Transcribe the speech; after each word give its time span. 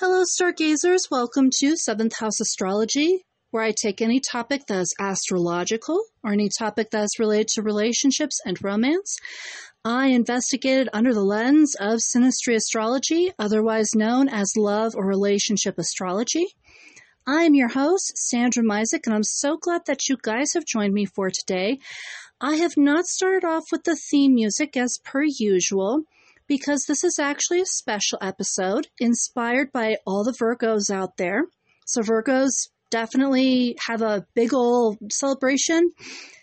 Hello, 0.00 0.22
stargazers. 0.22 1.08
Welcome 1.10 1.50
to 1.58 1.76
Seventh 1.76 2.18
House 2.20 2.38
Astrology, 2.38 3.24
where 3.50 3.64
I 3.64 3.72
take 3.72 4.00
any 4.00 4.20
topic 4.20 4.66
that 4.68 4.78
is 4.78 4.94
astrological 5.00 6.00
or 6.22 6.30
any 6.30 6.48
topic 6.56 6.90
that 6.90 7.02
is 7.02 7.18
related 7.18 7.48
to 7.54 7.62
relationships 7.62 8.38
and 8.46 8.62
romance. 8.62 9.16
I 9.84 10.10
investigate 10.10 10.82
it 10.82 10.88
under 10.92 11.12
the 11.12 11.24
lens 11.24 11.74
of 11.80 11.98
synastry 11.98 12.54
astrology, 12.54 13.32
otherwise 13.40 13.96
known 13.96 14.28
as 14.28 14.52
love 14.56 14.94
or 14.94 15.04
relationship 15.04 15.80
astrology. 15.80 16.46
I 17.26 17.42
am 17.42 17.56
your 17.56 17.70
host, 17.70 18.12
Sandra 18.18 18.62
Misek, 18.62 19.04
and 19.06 19.14
I'm 19.16 19.24
so 19.24 19.56
glad 19.56 19.80
that 19.88 20.08
you 20.08 20.16
guys 20.22 20.52
have 20.54 20.64
joined 20.64 20.94
me 20.94 21.06
for 21.06 21.28
today. 21.28 21.80
I 22.40 22.54
have 22.54 22.76
not 22.76 23.06
started 23.06 23.44
off 23.44 23.64
with 23.72 23.82
the 23.82 23.98
theme 24.12 24.36
music 24.36 24.76
as 24.76 25.00
per 25.04 25.24
usual 25.24 26.04
because 26.48 26.84
this 26.88 27.04
is 27.04 27.18
actually 27.18 27.60
a 27.60 27.66
special 27.66 28.18
episode 28.20 28.88
inspired 28.98 29.70
by 29.72 29.98
all 30.06 30.24
the 30.24 30.32
Virgos 30.32 30.90
out 30.90 31.16
there. 31.18 31.44
So, 31.86 32.02
Virgos 32.02 32.68
definitely 32.90 33.76
have 33.86 34.02
a 34.02 34.26
big 34.34 34.54
old 34.54 34.98
celebration. 35.12 35.92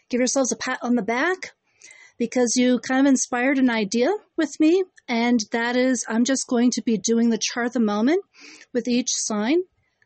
Give 0.09 0.19
yourselves 0.19 0.51
a 0.51 0.57
pat 0.57 0.79
on 0.81 0.95
the 0.95 1.01
back 1.01 1.51
because 2.17 2.53
you 2.55 2.79
kind 2.79 3.05
of 3.05 3.09
inspired 3.09 3.57
an 3.57 3.69
idea 3.69 4.13
with 4.37 4.51
me. 4.59 4.83
And 5.07 5.39
that 5.51 5.75
is, 5.75 6.05
I'm 6.07 6.23
just 6.23 6.47
going 6.47 6.71
to 6.71 6.81
be 6.83 6.97
doing 6.97 7.29
the 7.29 7.39
chart 7.41 7.67
of 7.67 7.73
the 7.73 7.79
moment 7.79 8.23
with 8.73 8.87
each 8.87 9.09
sign. 9.09 9.61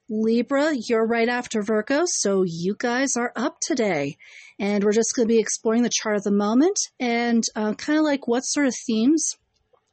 Libra, 0.09 0.73
you're 0.75 1.05
right 1.05 1.29
after 1.29 1.61
Virgo, 1.61 2.01
so 2.05 2.43
you 2.43 2.75
guys 2.77 3.15
are 3.15 3.31
up 3.35 3.57
today. 3.61 4.17
And 4.57 4.83
we're 4.83 4.91
just 4.91 5.15
going 5.15 5.27
to 5.27 5.33
be 5.33 5.39
exploring 5.39 5.83
the 5.83 5.91
chart 5.93 6.15
of 6.15 6.23
the 6.23 6.31
moment 6.31 6.77
and 6.99 7.43
uh, 7.55 7.75
kind 7.75 7.99
of 7.99 8.05
like 8.05 8.27
what 8.27 8.41
sort 8.41 8.65
of 8.65 8.73
themes 8.87 9.37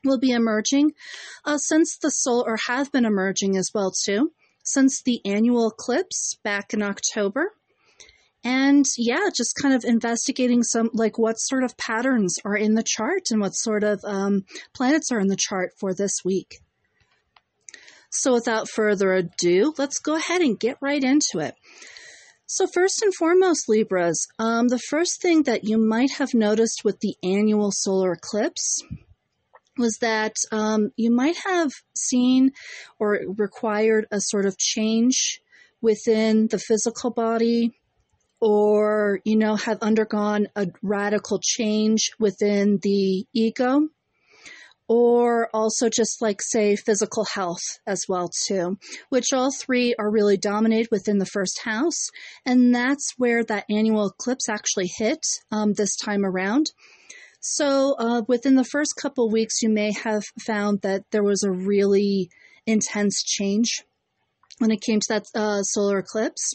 will 0.06 0.19
be 0.19 0.30
emerging 0.30 0.92
uh, 1.45 1.59
since 1.59 1.96
the 1.98 2.10
solar, 2.10 2.52
or 2.52 2.59
have 2.69 2.92
been 2.92 3.05
emerging 3.05 3.56
as 3.56 3.70
well 3.74 3.92
too, 4.05 4.33
since 4.64 5.02
the 5.02 5.20
annual 5.24 5.69
eclipse 5.69 6.37
back 6.42 6.72
in 6.72 6.83
October. 6.83 7.53
And 8.45 8.84
yeah, 8.97 9.28
just 9.34 9.58
kind 9.61 9.75
of 9.75 9.84
investigating 9.84 10.62
some, 10.62 10.91
like 10.92 11.19
what 11.19 11.34
sort 11.34 11.64
of 11.64 11.77
patterns 11.77 12.39
are 12.45 12.56
in 12.56 12.75
the 12.75 12.84
chart 12.86 13.30
and 13.30 13.41
what 13.41 13.56
sort 13.56 13.83
of 13.83 14.00
um, 14.05 14.45
planets 14.72 15.11
are 15.11 15.19
in 15.19 15.27
the 15.27 15.36
chart 15.36 15.72
for 15.80 15.92
this 15.92 16.19
week. 16.25 16.61
So 18.11 18.33
without 18.33 18.69
further 18.69 19.12
ado, 19.12 19.75
let's 19.78 19.98
go 19.98 20.14
ahead 20.14 20.42
and 20.42 20.58
get 20.58 20.78
right 20.80 21.02
into 21.02 21.41
it. 21.41 21.55
So, 22.48 22.69
first 22.73 23.02
and 23.02 23.12
foremost, 23.12 23.69
Libras, 23.69 24.28
um, 24.39 24.69
the 24.69 24.78
first 24.78 25.20
thing 25.20 25.42
that 25.42 25.64
you 25.64 25.78
might 25.78 26.12
have 26.12 26.33
noticed 26.33 26.83
with 26.84 27.00
the 27.00 27.17
annual 27.25 27.73
solar 27.73 28.12
eclipse 28.12 28.80
was 29.78 29.98
that 30.00 30.36
um, 30.52 30.91
you 30.96 31.10
might 31.10 31.36
have 31.44 31.70
seen 31.94 32.52
or 32.98 33.20
required 33.36 34.06
a 34.10 34.20
sort 34.20 34.46
of 34.46 34.58
change 34.58 35.41
within 35.80 36.48
the 36.48 36.58
physical 36.58 37.10
body 37.10 37.72
or 38.41 39.20
you 39.24 39.36
know 39.36 39.56
have 39.56 39.78
undergone 39.83 40.46
a 40.56 40.66
radical 40.83 41.41
change 41.42 42.10
within 42.18 42.78
the 42.83 43.27
ego 43.33 43.88
or 44.88 45.48
also 45.52 45.88
just 45.88 46.22
like 46.22 46.40
say 46.42 46.77
physical 46.77 47.24
health 47.24 47.62
as 47.86 48.05
well 48.08 48.30
too 48.46 48.78
which 49.08 49.33
all 49.33 49.50
three 49.52 49.94
are 49.98 50.11
really 50.11 50.36
dominated 50.36 50.88
within 50.90 51.18
the 51.18 51.27
first 51.27 51.61
house. 51.64 52.08
And 52.44 52.74
that's 52.74 53.14
where 53.16 53.44
that 53.44 53.64
annual 53.70 54.08
eclipse 54.08 54.48
actually 54.48 54.90
hit 54.96 55.20
um, 55.50 55.72
this 55.72 55.96
time 55.96 56.24
around 56.24 56.70
so, 57.41 57.95
uh, 57.98 58.23
within 58.27 58.56
the 58.56 58.65
first 58.65 58.95
couple 59.01 59.31
weeks, 59.31 59.62
you 59.62 59.69
may 59.69 59.92
have 59.92 60.23
found 60.45 60.81
that 60.83 61.05
there 61.11 61.25
was 61.25 61.42
a 61.42 61.51
really 61.51 62.29
intense 62.67 63.23
change 63.23 63.84
when 64.59 64.70
it 64.70 64.81
came 64.81 65.01
to 65.01 65.06
that 65.09 65.27
uh, 65.34 65.62
solar 65.62 65.98
eclipse. 65.98 66.55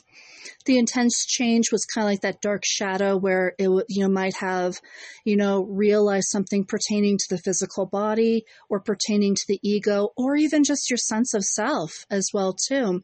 The 0.65 0.77
intense 0.77 1.25
change 1.25 1.71
was 1.71 1.85
kind 1.85 2.05
of 2.05 2.11
like 2.11 2.21
that 2.21 2.41
dark 2.41 2.63
shadow 2.65 3.15
where 3.15 3.53
it 3.59 3.69
you 3.89 4.03
know 4.03 4.09
might 4.09 4.35
have 4.37 4.79
you 5.23 5.37
know 5.37 5.63
realized 5.63 6.29
something 6.29 6.65
pertaining 6.65 7.17
to 7.17 7.25
the 7.29 7.41
physical 7.41 7.85
body 7.85 8.45
or 8.69 8.79
pertaining 8.79 9.35
to 9.35 9.43
the 9.47 9.59
ego 9.63 10.09
or 10.17 10.35
even 10.35 10.63
just 10.63 10.89
your 10.89 10.97
sense 10.97 11.33
of 11.33 11.43
self 11.43 12.05
as 12.09 12.27
well 12.33 12.53
too. 12.53 13.03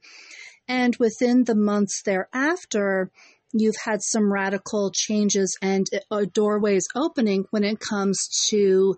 And 0.67 0.95
within 0.97 1.45
the 1.45 1.55
months 1.55 2.01
thereafter, 2.03 3.11
you've 3.53 3.75
had 3.83 4.01
some 4.01 4.31
radical 4.31 4.91
changes 4.93 5.57
and 5.61 5.87
doorways 6.33 6.87
opening 6.95 7.45
when 7.51 7.63
it 7.63 7.79
comes 7.79 8.17
to 8.49 8.95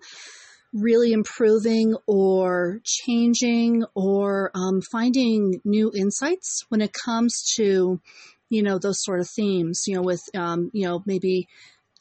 really 0.72 1.12
improving 1.12 1.96
or 2.06 2.80
changing 2.84 3.84
or 3.94 4.50
um, 4.54 4.80
finding 4.92 5.60
new 5.64 5.90
insights 5.94 6.64
when 6.68 6.80
it 6.80 6.92
comes 6.92 7.42
to 7.56 8.00
you 8.48 8.62
know 8.62 8.78
those 8.78 9.02
sort 9.02 9.20
of 9.20 9.28
themes 9.28 9.82
you 9.86 9.96
know 9.96 10.02
with 10.02 10.20
um, 10.34 10.70
you 10.72 10.86
know 10.86 11.02
maybe 11.06 11.48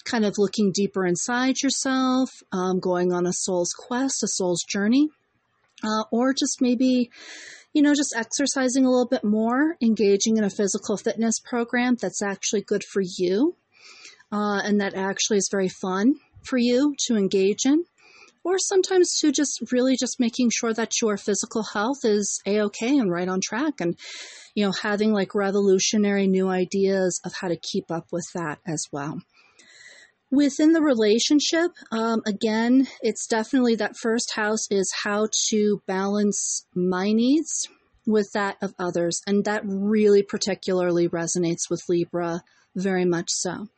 kind 0.04 0.24
of 0.26 0.36
looking 0.38 0.72
deeper 0.72 1.06
inside 1.06 1.56
yourself 1.62 2.30
um, 2.52 2.80
going 2.80 3.12
on 3.12 3.26
a 3.26 3.34
soul's 3.34 3.74
quest 3.74 4.24
a 4.24 4.28
soul's 4.28 4.64
journey 4.64 5.10
uh, 5.84 6.04
or 6.12 6.34
just 6.34 6.62
maybe 6.62 7.10
you 7.74 7.82
know, 7.82 7.94
just 7.94 8.16
exercising 8.16 8.86
a 8.86 8.90
little 8.90 9.08
bit 9.08 9.24
more, 9.24 9.76
engaging 9.82 10.38
in 10.38 10.44
a 10.44 10.50
physical 10.50 10.98
fitness 10.98 11.40
program 11.40 11.96
that's 12.02 12.22
actually 12.22 12.62
good 12.62 12.84
for 12.84 13.02
you 13.04 13.56
uh, 14.32 14.62
and 14.64 14.82
that 14.82 14.96
actually 14.96 15.38
is 15.38 15.50
very 15.52 15.70
fun 15.70 16.16
for 16.44 16.58
you 16.58 16.96
to 17.08 17.16
engage 17.16 17.66
in. 17.66 17.84
Or 18.44 18.58
sometimes 18.58 19.20
to 19.20 19.32
just 19.32 19.62
really 19.72 19.98
just 20.00 20.20
making 20.20 20.50
sure 20.52 20.74
that 20.74 21.02
your 21.02 21.18
physical 21.18 21.64
health 21.74 22.00
is 22.06 22.42
a 22.48 22.62
okay 22.62 22.98
and 22.98 23.12
right 23.12 23.28
on 23.28 23.42
track, 23.44 23.82
and 23.82 23.98
you 24.56 24.66
know 24.66 24.72
having 24.82 25.12
like 25.12 25.36
revolutionary 25.36 26.26
new 26.26 26.48
ideas 26.48 27.20
of 27.26 27.34
how 27.40 27.50
to 27.50 27.58
keep 27.58 27.92
up 27.92 28.08
with 28.12 28.26
that 28.34 28.60
as 28.66 28.86
well. 28.94 29.22
Within 30.32 30.74
the 30.74 30.82
relationship, 30.82 31.72
um, 31.92 32.22
again, 32.28 32.88
it's 33.02 33.26
definitely 33.26 33.76
that 33.76 33.98
first 33.98 34.34
house 34.36 34.68
is 34.70 34.94
how 35.04 35.28
to 35.50 35.82
balance 35.88 36.66
my 36.76 37.12
needs 37.12 37.68
with 38.06 38.32
that 38.34 38.58
of 38.62 38.76
others. 38.78 39.22
And 39.26 39.44
that 39.46 39.64
really 39.66 40.22
particularly 40.22 41.10
resonates 41.10 41.70
with 41.70 41.82
Libra, 41.90 42.44
very 42.76 43.06
much 43.06 43.30
so. 43.30 43.70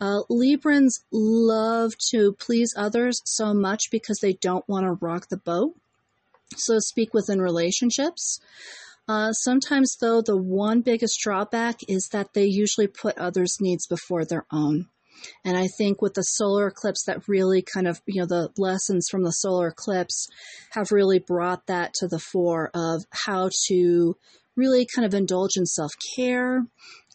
Uh, 0.00 0.22
Librans 0.28 1.00
love 1.12 1.92
to 2.10 2.32
please 2.32 2.74
others 2.76 3.22
so 3.24 3.54
much 3.54 3.84
because 3.90 4.18
they 4.18 4.34
don't 4.34 4.68
want 4.68 4.84
to 4.84 5.04
rock 5.04 5.28
the 5.28 5.38
boat, 5.38 5.74
so 6.56 6.74
to 6.74 6.80
speak, 6.80 7.14
within 7.14 7.40
relationships. 7.40 8.40
Uh, 9.08 9.32
sometimes, 9.32 9.96
though, 10.00 10.20
the 10.20 10.36
one 10.36 10.80
biggest 10.80 11.20
drawback 11.20 11.78
is 11.88 12.08
that 12.12 12.34
they 12.34 12.44
usually 12.44 12.88
put 12.88 13.16
others' 13.16 13.58
needs 13.60 13.86
before 13.86 14.24
their 14.24 14.44
own. 14.52 14.88
And 15.44 15.56
I 15.56 15.68
think 15.78 16.02
with 16.02 16.14
the 16.14 16.22
solar 16.22 16.68
eclipse, 16.68 17.04
that 17.06 17.28
really 17.28 17.62
kind 17.62 17.86
of, 17.86 18.00
you 18.06 18.20
know, 18.20 18.26
the 18.26 18.50
lessons 18.56 19.08
from 19.10 19.22
the 19.22 19.30
solar 19.30 19.68
eclipse 19.68 20.28
have 20.70 20.92
really 20.92 21.18
brought 21.18 21.66
that 21.66 21.94
to 21.94 22.08
the 22.08 22.18
fore 22.18 22.70
of 22.74 23.04
how 23.10 23.50
to 23.68 24.16
really 24.56 24.86
kind 24.94 25.06
of 25.06 25.14
indulge 25.14 25.56
in 25.56 25.66
self 25.66 25.92
care 26.16 26.66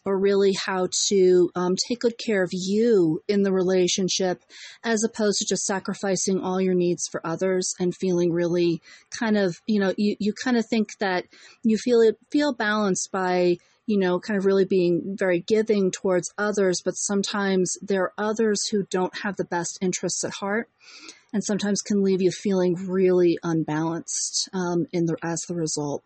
or 0.04 0.18
really 0.18 0.52
how 0.52 0.88
to 1.08 1.50
um, 1.54 1.76
take 1.88 2.00
good 2.00 2.18
care 2.18 2.42
of 2.42 2.50
you 2.52 3.22
in 3.28 3.42
the 3.42 3.52
relationship 3.52 4.42
as 4.82 5.04
opposed 5.04 5.38
to 5.38 5.46
just 5.48 5.64
sacrificing 5.64 6.40
all 6.40 6.60
your 6.60 6.74
needs 6.74 7.08
for 7.10 7.24
others 7.24 7.72
and 7.78 7.94
feeling 7.94 8.32
really 8.32 8.80
kind 9.16 9.36
of 9.36 9.56
you 9.66 9.80
know 9.80 9.92
you, 9.96 10.16
you 10.18 10.32
kind 10.44 10.56
of 10.56 10.64
think 10.68 10.90
that 10.98 11.24
you 11.62 11.76
feel 11.76 12.00
it 12.00 12.16
feel 12.30 12.52
balanced 12.52 13.10
by 13.12 13.56
you 13.92 13.98
know, 13.98 14.18
kind 14.18 14.38
of 14.38 14.46
really 14.46 14.64
being 14.64 15.16
very 15.18 15.40
giving 15.40 15.90
towards 15.90 16.32
others, 16.38 16.80
but 16.82 16.92
sometimes 16.92 17.76
there 17.82 18.04
are 18.04 18.12
others 18.16 18.66
who 18.68 18.84
don't 18.84 19.18
have 19.18 19.36
the 19.36 19.44
best 19.44 19.78
interests 19.82 20.24
at 20.24 20.32
heart 20.32 20.70
and 21.34 21.44
sometimes 21.44 21.82
can 21.82 22.02
leave 22.02 22.22
you 22.22 22.30
feeling 22.30 22.74
really 22.88 23.38
unbalanced 23.42 24.48
um, 24.54 24.86
in 24.92 25.04
the, 25.04 25.16
as 25.22 25.42
the 25.46 25.54
result. 25.54 26.02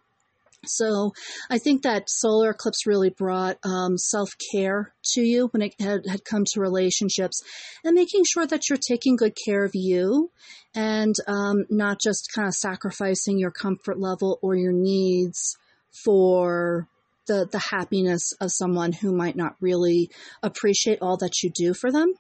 So 0.65 1.13
I 1.49 1.59
think 1.59 1.83
that 1.83 2.11
solar 2.11 2.51
eclipse 2.51 2.89
really 2.89 3.11
brought 3.11 3.59
um, 3.65 3.99
self 3.99 4.31
care 4.51 4.93
to 5.13 5.21
you 5.21 5.47
when 5.53 5.63
it 5.63 5.81
had, 5.81 6.07
had 6.09 6.25
come 6.25 6.43
to 6.45 6.61
relationships 6.61 7.41
and 7.85 7.95
making 7.95 8.25
sure 8.29 8.49
that 8.49 8.69
you're 8.69 8.79
taking 8.79 9.15
good 9.15 9.37
care 9.47 9.65
of 9.65 9.71
you 9.75 10.33
and 10.75 11.15
um, 11.29 11.67
not 11.71 12.01
just 12.03 12.33
kind 12.35 12.49
of 12.49 12.55
sacrificing 12.55 13.39
your 13.39 13.53
comfort 13.53 14.01
level 14.01 14.41
or 14.43 14.57
your 14.57 14.73
needs 14.73 15.57
for 16.05 16.89
the 17.27 17.49
the 17.51 17.63
happiness 17.71 18.33
of 18.41 18.51
someone 18.53 18.93
who 18.93 19.13
might 19.13 19.37
not 19.37 19.57
really 19.61 20.11
appreciate 20.43 20.99
all 21.01 21.17
that 21.17 21.43
you 21.43 21.51
do 21.55 21.75
for 21.75 21.91
them 21.91 22.13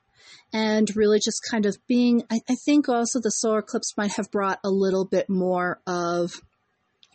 and 0.52 0.94
really 0.94 1.18
just 1.18 1.40
kind 1.50 1.66
of 1.66 1.76
being 1.86 2.22
I, 2.30 2.40
I, 2.48 2.54
think 2.64 2.88
also 2.88 3.20
the 3.20 3.30
solar 3.30 3.58
eclipse 3.60 3.96
might 3.96 4.12
have 4.12 4.30
brought 4.30 4.60
a 4.64 4.70
little 4.70 5.04
bit 5.04 5.28
more 5.28 5.80
of 5.86 6.32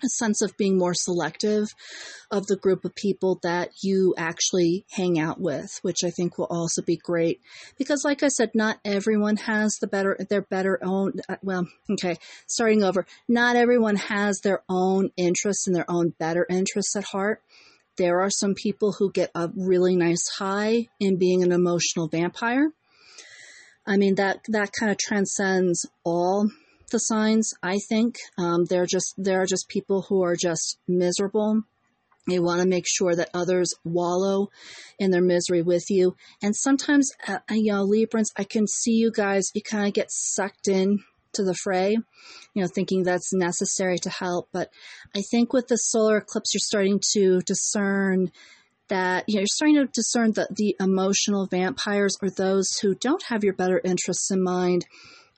a 0.03 0.09
sense 0.09 0.41
of 0.41 0.57
being 0.57 0.77
more 0.77 0.93
selective 0.93 1.67
of 2.31 2.47
the 2.47 2.55
group 2.55 2.85
of 2.85 2.95
people 2.95 3.39
that 3.43 3.69
you 3.83 4.13
actually 4.17 4.85
hang 4.91 5.19
out 5.19 5.39
with, 5.39 5.79
which 5.81 6.03
I 6.03 6.09
think 6.09 6.38
will 6.38 6.47
also 6.49 6.81
be 6.81 6.97
great. 6.97 7.41
Because, 7.77 8.03
like 8.03 8.23
I 8.23 8.29
said, 8.29 8.51
not 8.53 8.79
everyone 8.83 9.38
has 9.38 9.77
the 9.79 9.88
better, 9.88 10.17
their 10.29 10.41
better 10.41 10.79
own, 10.83 11.13
uh, 11.29 11.35
well, 11.43 11.67
okay, 11.91 12.15
starting 12.47 12.83
over, 12.83 13.05
not 13.27 13.55
everyone 13.55 13.95
has 13.95 14.39
their 14.39 14.63
own 14.69 15.11
interests 15.17 15.67
and 15.67 15.75
their 15.75 15.89
own 15.89 16.13
better 16.17 16.45
interests 16.49 16.95
at 16.95 17.03
heart. 17.03 17.41
There 17.97 18.21
are 18.21 18.29
some 18.29 18.55
people 18.55 18.93
who 18.93 19.11
get 19.11 19.31
a 19.35 19.49
really 19.55 19.95
nice 19.95 20.23
high 20.38 20.88
in 20.99 21.17
being 21.17 21.43
an 21.43 21.51
emotional 21.51 22.07
vampire. 22.07 22.71
I 23.85 23.97
mean, 23.97 24.15
that, 24.15 24.39
that 24.49 24.71
kind 24.77 24.91
of 24.91 24.97
transcends 24.97 25.85
all 26.03 26.49
the 26.91 26.99
signs. 26.99 27.53
I 27.63 27.79
think 27.89 28.17
um, 28.38 28.65
they're 28.65 28.85
just 28.85 29.15
there 29.17 29.41
are 29.41 29.45
just 29.45 29.69
people 29.69 30.05
who 30.07 30.23
are 30.23 30.35
just 30.35 30.77
miserable. 30.88 31.63
They 32.27 32.39
want 32.39 32.61
to 32.61 32.67
make 32.67 32.85
sure 32.88 33.15
that 33.15 33.31
others 33.33 33.73
wallow 33.83 34.49
in 34.99 35.09
their 35.09 35.23
misery 35.23 35.63
with 35.63 35.85
you. 35.89 36.15
And 36.43 36.55
sometimes, 36.55 37.09
uh, 37.27 37.39
you 37.49 37.71
know, 37.71 37.85
Librans, 37.85 38.29
I 38.38 38.43
can 38.43 38.67
see 38.67 38.91
you 38.91 39.11
guys. 39.11 39.49
You 39.55 39.63
kind 39.63 39.88
of 39.88 39.93
get 39.93 40.11
sucked 40.11 40.67
in 40.67 40.99
to 41.33 41.43
the 41.43 41.53
fray, 41.53 41.91
you 42.53 42.61
know, 42.61 42.67
thinking 42.67 43.03
that's 43.03 43.33
necessary 43.33 43.97
to 43.99 44.09
help. 44.09 44.49
But 44.51 44.69
I 45.15 45.21
think 45.31 45.53
with 45.53 45.67
the 45.67 45.77
solar 45.77 46.17
eclipse, 46.17 46.53
you're 46.53 46.59
starting 46.59 47.01
to 47.13 47.41
discern 47.41 48.31
that 48.87 49.23
you 49.27 49.35
know, 49.35 49.39
you're 49.41 49.47
starting 49.47 49.75
to 49.75 49.85
discern 49.85 50.33
that 50.33 50.55
the 50.55 50.75
emotional 50.79 51.47
vampires 51.47 52.17
are 52.21 52.29
those 52.29 52.77
who 52.81 52.93
don't 52.93 53.23
have 53.23 53.43
your 53.43 53.53
better 53.53 53.79
interests 53.83 54.31
in 54.31 54.43
mind 54.43 54.85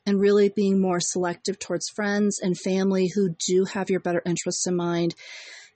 and 0.05 0.19
really 0.19 0.49
being 0.49 0.81
more 0.81 0.99
selective 0.99 1.59
towards 1.59 1.89
friends 1.89 2.39
and 2.41 2.57
family 2.57 3.11
who 3.13 3.35
do 3.47 3.65
have 3.65 3.89
your 3.89 3.99
better 3.99 4.21
interests 4.25 4.65
in 4.67 4.75
mind 4.75 5.15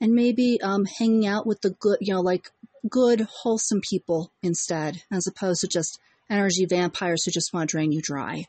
and 0.01 0.13
maybe 0.13 0.59
um, 0.61 0.85
hanging 0.85 1.25
out 1.25 1.45
with 1.45 1.61
the 1.61 1.69
good 1.69 1.97
you 2.01 2.13
know 2.13 2.21
like 2.21 2.51
good 2.89 3.21
wholesome 3.21 3.81
people 3.87 4.31
instead 4.41 5.03
as 5.11 5.27
opposed 5.27 5.61
to 5.61 5.67
just 5.67 5.99
energy 6.29 6.65
vampires 6.65 7.23
who 7.23 7.31
just 7.31 7.53
want 7.53 7.69
to 7.69 7.75
drain 7.75 7.91
you 7.91 8.01
dry 8.01 8.43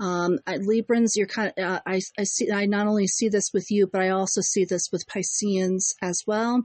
um, 0.00 0.38
librans 0.46 1.16
you're 1.16 1.26
kind 1.26 1.52
of 1.56 1.64
uh, 1.64 1.80
I, 1.86 2.00
I 2.18 2.24
see 2.24 2.50
i 2.50 2.66
not 2.66 2.86
only 2.86 3.06
see 3.06 3.28
this 3.28 3.50
with 3.52 3.70
you 3.70 3.86
but 3.86 4.02
i 4.02 4.10
also 4.10 4.40
see 4.40 4.64
this 4.64 4.88
with 4.92 5.06
pisceans 5.08 5.94
as 6.02 6.22
well 6.26 6.64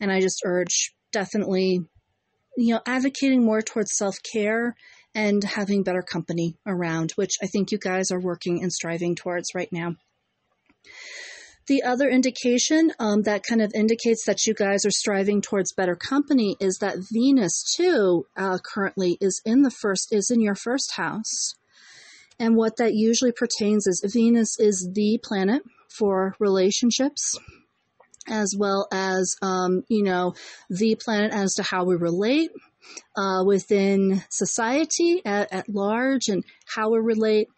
and 0.00 0.12
i 0.12 0.20
just 0.20 0.42
urge 0.44 0.94
definitely 1.12 1.80
you 2.56 2.74
know 2.74 2.80
advocating 2.86 3.44
more 3.44 3.62
towards 3.62 3.96
self-care 3.96 4.74
and 5.16 5.42
having 5.42 5.82
better 5.82 6.02
company 6.02 6.58
around, 6.66 7.12
which 7.12 7.36
I 7.42 7.46
think 7.46 7.72
you 7.72 7.78
guys 7.78 8.10
are 8.10 8.20
working 8.20 8.62
and 8.62 8.70
striving 8.70 9.14
towards 9.14 9.54
right 9.54 9.72
now. 9.72 9.94
The 11.66 11.82
other 11.82 12.08
indication 12.08 12.92
um, 13.00 13.22
that 13.22 13.42
kind 13.42 13.60
of 13.60 13.72
indicates 13.74 14.24
that 14.26 14.46
you 14.46 14.54
guys 14.54 14.86
are 14.86 14.90
striving 14.90 15.42
towards 15.42 15.72
better 15.72 15.96
company 15.96 16.56
is 16.60 16.78
that 16.80 16.98
Venus 17.12 17.64
too 17.76 18.26
uh, 18.36 18.58
currently 18.64 19.18
is 19.20 19.42
in 19.44 19.62
the 19.62 19.70
first 19.70 20.08
is 20.12 20.30
in 20.30 20.40
your 20.40 20.54
first 20.54 20.92
house, 20.96 21.54
and 22.38 22.56
what 22.56 22.76
that 22.76 22.94
usually 22.94 23.32
pertains 23.32 23.86
is 23.86 24.04
Venus 24.12 24.60
is 24.60 24.88
the 24.94 25.18
planet 25.24 25.62
for 25.98 26.36
relationships, 26.38 27.36
as 28.28 28.54
well 28.56 28.86
as 28.92 29.34
um, 29.42 29.82
you 29.88 30.04
know 30.04 30.34
the 30.70 30.96
planet 31.04 31.32
as 31.32 31.54
to 31.54 31.64
how 31.64 31.84
we 31.84 31.96
relate, 31.96 32.52
uh, 33.16 33.42
within 33.44 34.22
society 34.30 35.22
at, 35.24 35.52
at, 35.52 35.68
large 35.68 36.28
and 36.28 36.44
how 36.66 36.90
we 36.90 36.98
relate. 36.98 37.48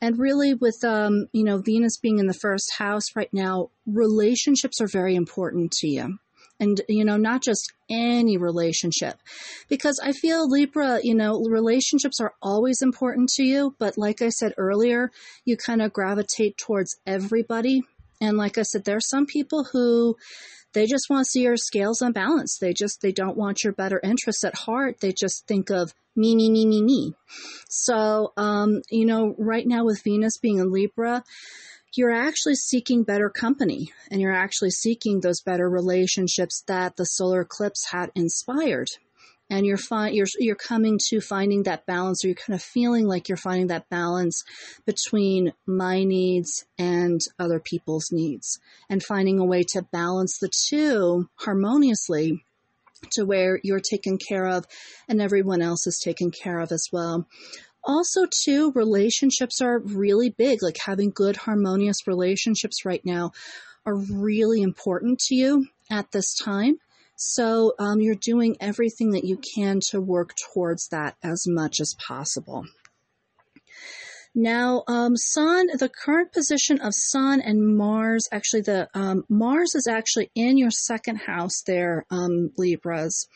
And 0.00 0.18
really, 0.18 0.54
with 0.54 0.76
um, 0.84 1.28
you 1.32 1.44
know 1.44 1.58
Venus 1.58 1.98
being 1.98 2.18
in 2.18 2.26
the 2.26 2.34
first 2.34 2.70
house 2.76 3.16
right 3.16 3.32
now, 3.32 3.70
relationships 3.86 4.80
are 4.80 4.88
very 4.88 5.14
important 5.14 5.72
to 5.78 5.88
you, 5.88 6.18
and 6.60 6.80
you 6.88 7.04
know 7.04 7.16
not 7.16 7.42
just 7.42 7.72
any 7.88 8.36
relationship, 8.36 9.14
because 9.68 9.98
I 10.02 10.12
feel 10.12 10.48
Libra, 10.48 11.00
you 11.02 11.14
know, 11.14 11.40
relationships 11.48 12.20
are 12.20 12.34
always 12.42 12.82
important 12.82 13.30
to 13.36 13.44
you. 13.44 13.74
But 13.78 13.96
like 13.96 14.20
I 14.20 14.28
said 14.28 14.52
earlier, 14.58 15.10
you 15.44 15.56
kind 15.56 15.80
of 15.80 15.92
gravitate 15.92 16.58
towards 16.58 16.96
everybody, 17.06 17.82
and 18.20 18.36
like 18.36 18.58
I 18.58 18.62
said, 18.62 18.84
there 18.84 18.96
are 18.96 19.00
some 19.00 19.26
people 19.26 19.64
who 19.72 20.16
they 20.74 20.86
just 20.86 21.08
want 21.08 21.24
to 21.24 21.30
see 21.30 21.42
your 21.42 21.56
scales 21.56 22.02
unbalanced. 22.02 22.60
They 22.60 22.72
just 22.72 23.00
they 23.00 23.12
don't 23.12 23.36
want 23.36 23.64
your 23.64 23.72
better 23.72 24.00
interests 24.02 24.44
at 24.44 24.56
heart. 24.56 25.00
They 25.00 25.12
just 25.12 25.46
think 25.46 25.70
of 25.70 25.92
me, 26.16 26.36
me, 26.36 26.50
me, 26.50 26.66
me, 26.66 26.82
me. 26.82 27.14
So, 27.68 28.32
um, 28.36 28.82
you 28.90 29.06
know, 29.06 29.34
right 29.38 29.66
now 29.66 29.84
with 29.84 30.02
Venus 30.04 30.38
being 30.38 30.58
in 30.58 30.70
Libra, 30.70 31.24
you're 31.96 32.12
actually 32.12 32.56
seeking 32.56 33.04
better 33.04 33.30
company 33.30 33.92
and 34.10 34.20
you're 34.20 34.34
actually 34.34 34.70
seeking 34.70 35.20
those 35.20 35.40
better 35.40 35.68
relationships 35.68 36.64
that 36.66 36.96
the 36.96 37.04
solar 37.04 37.42
eclipse 37.42 37.86
had 37.90 38.10
inspired 38.14 38.88
and 39.50 39.66
you're 39.66 39.76
fi- 39.76 40.10
you're 40.10 40.26
you're 40.38 40.56
coming 40.56 40.98
to 41.08 41.20
finding 41.20 41.64
that 41.64 41.86
balance 41.86 42.24
or 42.24 42.28
you're 42.28 42.34
kind 42.34 42.54
of 42.54 42.62
feeling 42.62 43.06
like 43.06 43.28
you're 43.28 43.36
finding 43.36 43.66
that 43.68 43.88
balance 43.88 44.42
between 44.86 45.52
my 45.66 46.02
needs 46.04 46.64
and 46.78 47.20
other 47.38 47.60
people's 47.60 48.10
needs 48.10 48.58
and 48.88 49.02
finding 49.02 49.38
a 49.38 49.44
way 49.44 49.62
to 49.62 49.82
balance 49.92 50.38
the 50.40 50.50
two 50.68 51.28
harmoniously 51.36 52.44
to 53.12 53.24
where 53.24 53.60
you're 53.62 53.80
taken 53.80 54.18
care 54.18 54.46
of 54.46 54.64
and 55.08 55.20
everyone 55.20 55.60
else 55.60 55.86
is 55.86 56.00
taken 56.02 56.30
care 56.30 56.58
of 56.58 56.72
as 56.72 56.86
well. 56.90 57.26
Also 57.86 58.22
too 58.44 58.72
relationships 58.74 59.60
are 59.60 59.78
really 59.78 60.30
big. 60.30 60.62
Like 60.62 60.78
having 60.86 61.10
good 61.10 61.36
harmonious 61.36 62.06
relationships 62.06 62.86
right 62.86 63.04
now 63.04 63.32
are 63.84 63.94
really 63.94 64.62
important 64.62 65.18
to 65.18 65.34
you 65.34 65.66
at 65.90 66.10
this 66.12 66.34
time 66.34 66.78
so 67.16 67.74
um, 67.78 68.00
you're 68.00 68.14
doing 68.14 68.56
everything 68.60 69.10
that 69.12 69.24
you 69.24 69.38
can 69.54 69.80
to 69.90 70.00
work 70.00 70.30
towards 70.52 70.88
that 70.88 71.16
as 71.22 71.44
much 71.46 71.80
as 71.80 71.94
possible. 72.06 72.64
Now, 74.34 74.82
um, 74.88 75.16
Sun, 75.16 75.68
the 75.78 75.88
current 75.88 76.32
position 76.32 76.80
of 76.80 76.92
Sun 76.92 77.40
and 77.40 77.76
Mars, 77.76 78.26
actually, 78.32 78.62
the 78.62 78.88
um, 78.92 79.24
Mars 79.28 79.76
is 79.76 79.86
actually 79.86 80.30
in 80.34 80.58
your 80.58 80.72
second 80.72 81.16
house 81.16 81.62
there, 81.64 82.04
um, 82.10 82.50
Libras. 82.58 83.28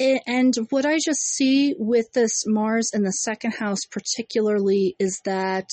and 0.00 0.54
what 0.70 0.86
I 0.86 0.98
just 1.04 1.20
see 1.20 1.74
with 1.78 2.12
this 2.14 2.44
Mars 2.46 2.92
in 2.94 3.02
the 3.02 3.12
second 3.12 3.52
house, 3.52 3.84
particularly, 3.90 4.96
is 4.98 5.20
that 5.26 5.68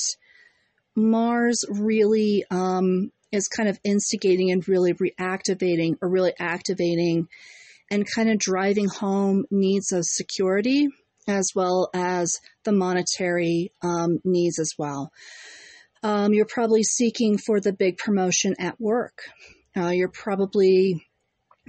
Mars 0.93 1.63
really 1.69 2.43
um, 2.51 3.11
is 3.33 3.47
kind 3.47 3.68
of 3.68 3.80
instigating 3.83 4.51
and 4.51 4.68
really 4.68 4.94
reactivating 4.94 5.95
or 6.01 6.07
really 6.07 6.33
activating 6.39 7.27
and 7.91 8.06
kind 8.15 8.30
of 8.30 8.38
driving 8.38 8.88
home 8.88 9.44
needs 9.51 9.91
of 9.91 10.06
security 10.06 10.88
as 11.27 11.50
well 11.56 11.89
as 11.94 12.31
the 12.63 12.71
monetary 12.71 13.71
um, 13.81 14.19
needs 14.24 14.59
as 14.59 14.71
well. 14.77 15.12
Um, 16.03 16.33
you're 16.33 16.45
probably 16.45 16.83
seeking 16.83 17.38
for 17.38 17.59
the 17.59 17.74
big 17.74 17.97
promotion 17.97 18.56
at 18.59 18.80
work. 18.80 19.24
Uh, 19.75 19.89
you're 19.89 20.12
probably 20.12 21.06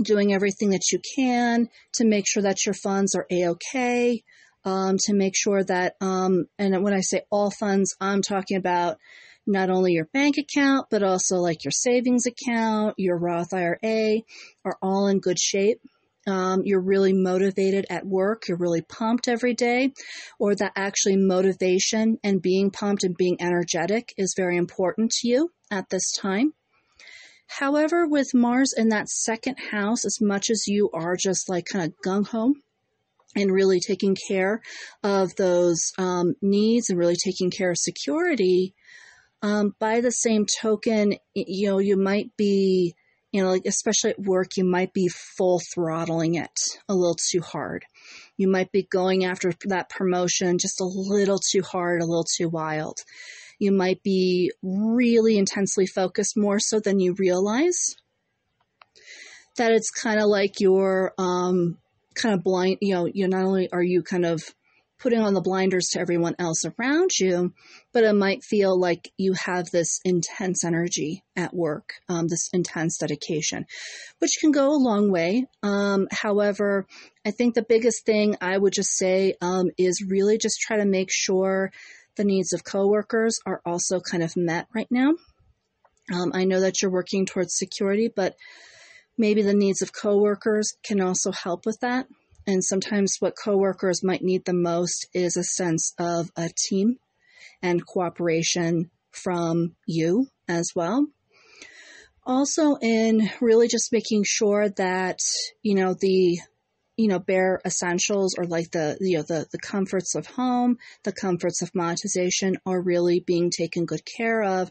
doing 0.03 0.35
everything 0.35 0.71
that 0.71 0.91
you 0.93 1.01
can 1.17 1.69
to 1.95 2.05
make 2.05 2.25
sure 2.29 2.43
that 2.43 2.67
your 2.67 2.75
funds 2.75 3.15
are 3.15 3.27
a 3.31 3.49
okay. 3.51 4.23
Um, 4.67 4.97
to 5.05 5.13
make 5.13 5.35
sure 5.37 5.63
that, 5.63 5.95
um, 6.01 6.47
and 6.59 6.83
when 6.83 6.95
I 6.95 7.01
say 7.01 7.21
all 7.31 7.51
funds, 7.51 7.95
I'm 8.01 8.23
talking 8.23 8.57
about 8.57 8.97
not 9.47 9.71
only 9.71 9.93
your 9.93 10.07
bank 10.07 10.37
account, 10.39 10.87
but 10.91 11.03
also 11.03 11.37
like 11.37 11.65
your 11.65 11.73
savings 11.73 12.27
account, 12.27 12.95
your 12.99 13.17
Roth 13.19 13.53
IRA 13.53 14.21
are 14.65 14.79
all 14.83 15.07
in 15.09 15.21
good 15.21 15.39
shape. 15.39 15.81
Um, 16.27 16.63
you're 16.65 16.81
really 16.81 17.13
motivated 17.13 17.85
at 17.91 18.07
work, 18.07 18.49
you're 18.49 18.57
really 18.57 18.81
pumped 18.81 19.29
every 19.29 19.53
day, 19.53 19.93
or 20.39 20.55
that 20.55 20.73
actually 20.75 21.17
motivation 21.17 22.19
and 22.25 22.41
being 22.41 22.71
pumped 22.71 23.05
and 23.05 23.15
being 23.15 23.37
energetic 23.41 24.15
is 24.17 24.35
very 24.35 24.57
important 24.57 25.11
to 25.11 25.29
you 25.29 25.51
at 25.71 25.91
this 25.91 26.13
time. 26.13 26.55
However, 27.47 28.07
with 28.07 28.33
Mars 28.33 28.73
in 28.75 28.89
that 28.89 29.11
second 29.11 29.59
house, 29.71 30.07
as 30.07 30.19
much 30.21 30.49
as 30.51 30.67
you 30.67 30.91
are 30.95 31.15
just 31.15 31.49
like 31.49 31.67
kind 31.67 31.85
of 31.85 31.95
gung 32.05 32.27
ho 32.27 32.55
and 33.37 33.53
really 33.53 33.81
taking 33.81 34.17
care 34.29 34.63
of 35.03 35.35
those 35.37 35.93
um, 35.99 36.35
needs 36.41 36.89
and 36.89 36.99
really 36.99 37.17
taking 37.23 37.51
care 37.51 37.71
of 37.71 37.77
security, 37.77 38.75
um, 39.45 39.77
by 39.79 40.01
the 40.01 40.11
same 40.11 40.47
token, 40.47 41.17
you 41.35 41.69
know, 41.69 41.79
you 41.79 41.99
might 41.99 42.35
be, 42.35 42.95
you 43.31 43.43
know, 43.43 43.51
like 43.51 43.67
especially 43.67 44.13
at 44.13 44.19
work, 44.19 44.57
you 44.57 44.65
might 44.65 44.95
be 44.95 45.09
full 45.09 45.61
throttling 45.75 46.37
it 46.37 46.59
a 46.89 46.95
little 46.95 47.19
too 47.31 47.43
hard. 47.43 47.85
You 48.39 48.49
might 48.49 48.73
be 48.73 48.85
going 48.85 49.27
after 49.27 49.53
that 49.67 49.91
promotion 49.91 50.57
just 50.57 50.81
a 50.81 50.85
little 50.85 51.39
too 51.39 51.61
hard, 51.61 52.01
a 52.01 52.07
little 52.07 52.25
too 52.25 52.49
wild. 52.49 53.01
You 53.59 53.71
might 53.71 54.03
be 54.03 54.51
really 54.63 55.37
intensely 55.37 55.87
focused 55.87 56.39
more 56.39 56.59
so 56.59 56.81
than 56.81 56.99
you 56.99 57.13
realize. 57.13 57.97
That 59.59 59.73
it's 59.73 59.91
kind 59.91 60.21
of 60.21 60.27
like 60.29 60.59
you're 60.61 61.13
um, 61.19 61.77
kind 62.15 62.35
of 62.35 62.43
blind, 62.43 62.79
you 62.81 62.95
know, 62.95 63.05
you 63.05 63.29
not 63.29 63.45
only 63.45 63.71
are 63.71 63.83
you 63.83 64.03
kind 64.03 64.25
of 64.25 64.43
putting 65.05 65.21
on 65.21 65.35
the 65.35 65.41
blinders 65.43 65.91
to 65.93 66.01
everyone 66.01 66.35
else 66.39 66.65
around 66.65 67.11
you, 67.21 67.53
but 67.93 68.05
it 68.05 68.15
might 68.15 68.43
feel 68.43 68.81
like 68.81 69.13
you 69.19 69.35
have 69.35 69.67
this 69.71 70.01
intense 70.03 70.65
energy 70.65 71.23
at 71.37 71.53
work, 71.53 71.93
um, 72.09 72.27
this 72.27 72.49
intense 72.55 72.97
dedication, 72.97 73.67
which 74.21 74.39
can 74.41 74.51
go 74.51 74.71
a 74.71 74.83
long 74.83 75.13
way. 75.13 75.45
Um, 75.63 76.09
however, 76.11 76.87
I 77.23 77.33
think 77.33 77.55
the 77.55 77.67
biggest 77.69 78.07
thing 78.07 78.37
I 78.41 78.57
would 78.57 78.73
just 78.73 78.97
say 78.97 79.35
um, 79.43 79.67
is 79.77 80.03
really 80.09 80.39
just 80.39 80.59
try 80.59 80.79
to 80.79 80.87
make 80.87 81.11
sure 81.13 81.71
the 82.17 82.25
needs 82.25 82.55
of 82.55 82.65
coworkers 82.65 83.39
are 83.45 83.61
also 83.67 84.01
kind 84.01 84.23
of 84.23 84.35
met 84.39 84.69
right 84.75 84.89
now. 84.91 85.13
Um, 86.15 86.33
I 86.33 86.45
know 86.45 86.61
that 86.61 86.81
you're 86.81 86.91
working 86.91 87.27
towards 87.27 87.59
security, 87.59 88.11
but 88.15 88.37
maybe 89.19 89.43
the 89.43 89.53
needs 89.53 89.83
of 89.83 89.93
coworkers 89.93 90.73
can 90.83 91.03
also 91.03 91.31
help 91.31 91.67
with 91.67 91.81
that. 91.81 92.07
And 92.47 92.63
sometimes 92.63 93.17
what 93.21 93.37
coworkers 93.43 94.03
might 94.03 94.23
need 94.23 94.45
the 94.45 94.53
most 94.53 95.09
is 95.15 95.37
a 95.37 95.45
sense 95.45 95.95
of 95.99 96.31
a 96.37 96.51
team 96.69 96.99
and 97.63 97.87
cooperation 97.87 98.91
from 99.11 99.77
you 99.87 100.27
as 100.49 100.73
well. 100.75 101.07
Also, 102.27 102.77
in 102.81 103.31
really 103.41 103.69
just 103.69 103.93
making 103.93 104.25
sure 104.27 104.69
that, 104.71 105.19
you 105.63 105.75
know, 105.75 105.95
the 105.99 106.39
you 106.97 107.09
know 107.09 107.19
bare 107.19 107.61
essentials 107.65 108.37
or 108.39 108.45
like 108.45 108.71
the 108.71 108.97
you 109.01 109.17
know 109.17 109.25
the 109.25 109.47
the 109.51 109.59
comforts 109.59 110.15
of 110.15 110.27
home 110.27 110.79
the 111.03 111.13
comforts 111.13 111.61
of 111.61 111.75
monetization 111.75 112.57
are 112.65 112.81
really 112.81 113.19
being 113.19 113.51
taken 113.51 113.85
good 113.85 114.03
care 114.05 114.43
of 114.43 114.71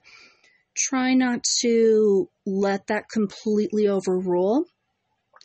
try 0.75 1.13
not 1.13 1.43
to 1.61 2.29
let 2.45 2.87
that 2.87 3.09
completely 3.09 3.87
overrule 3.87 4.65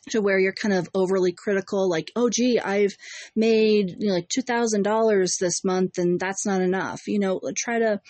to 0.09 0.21
where 0.21 0.39
you're 0.39 0.53
kind 0.53 0.75
of 0.75 0.89
overly 0.95 1.33
critical, 1.33 1.89
like, 1.89 2.11
oh, 2.17 2.29
gee, 2.31 2.59
I've 2.59 2.97
made 3.37 3.97
you 3.99 4.09
know, 4.09 4.15
like 4.15 4.29
$2,000 4.29 5.39
this 5.39 5.65
month 5.65 5.99
and 5.99 6.19
that's 6.19 6.47
not 6.47 6.61
enough. 6.61 7.07
You 7.07 7.19
know, 7.19 7.41
try 7.57 7.79
to 7.79 8.01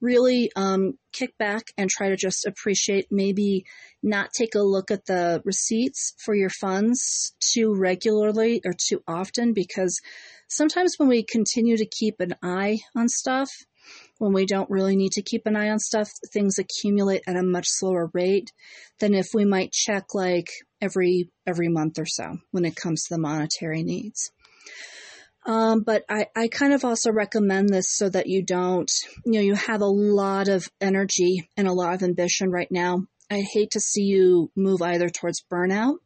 really 0.00 0.50
um, 0.56 0.94
kick 1.12 1.36
back 1.38 1.64
and 1.76 1.90
try 1.90 2.08
to 2.08 2.16
just 2.16 2.46
appreciate 2.46 3.06
maybe 3.10 3.64
not 4.02 4.30
take 4.36 4.54
a 4.54 4.60
look 4.60 4.90
at 4.90 5.06
the 5.06 5.42
receipts 5.44 6.14
for 6.24 6.34
your 6.34 6.50
funds 6.50 7.34
too 7.40 7.74
regularly 7.74 8.60
or 8.64 8.72
too 8.72 9.02
often 9.08 9.52
because 9.52 10.00
sometimes 10.48 10.94
when 10.96 11.08
we 11.08 11.24
continue 11.24 11.76
to 11.76 11.86
keep 11.86 12.20
an 12.20 12.34
eye 12.42 12.78
on 12.96 13.08
stuff, 13.08 13.50
when 14.18 14.32
we 14.32 14.46
don't 14.46 14.70
really 14.70 14.96
need 14.96 15.12
to 15.12 15.22
keep 15.22 15.46
an 15.46 15.56
eye 15.56 15.70
on 15.70 15.78
stuff, 15.78 16.10
things 16.32 16.58
accumulate 16.58 17.22
at 17.26 17.36
a 17.36 17.42
much 17.42 17.66
slower 17.68 18.10
rate 18.12 18.52
than 19.00 19.14
if 19.14 19.28
we 19.32 19.44
might 19.44 19.72
check 19.72 20.14
like 20.14 20.48
every 20.80 21.30
every 21.46 21.68
month 21.68 21.98
or 21.98 22.06
so 22.06 22.38
when 22.50 22.64
it 22.64 22.76
comes 22.76 23.04
to 23.04 23.14
the 23.14 23.20
monetary 23.20 23.82
needs. 23.82 24.30
Um, 25.46 25.80
but 25.80 26.04
I, 26.10 26.26
I 26.36 26.48
kind 26.48 26.74
of 26.74 26.84
also 26.84 27.10
recommend 27.10 27.70
this 27.70 27.96
so 27.96 28.10
that 28.10 28.26
you 28.26 28.44
don't, 28.44 28.90
you 29.24 29.32
know, 29.32 29.40
you 29.40 29.54
have 29.54 29.80
a 29.80 29.86
lot 29.86 30.48
of 30.48 30.68
energy 30.78 31.48
and 31.56 31.66
a 31.66 31.72
lot 31.72 31.94
of 31.94 32.02
ambition 32.02 32.50
right 32.50 32.68
now. 32.70 33.04
I 33.30 33.42
hate 33.54 33.70
to 33.70 33.80
see 33.80 34.02
you 34.02 34.50
move 34.54 34.82
either 34.82 35.08
towards 35.08 35.42
burnout 35.50 35.96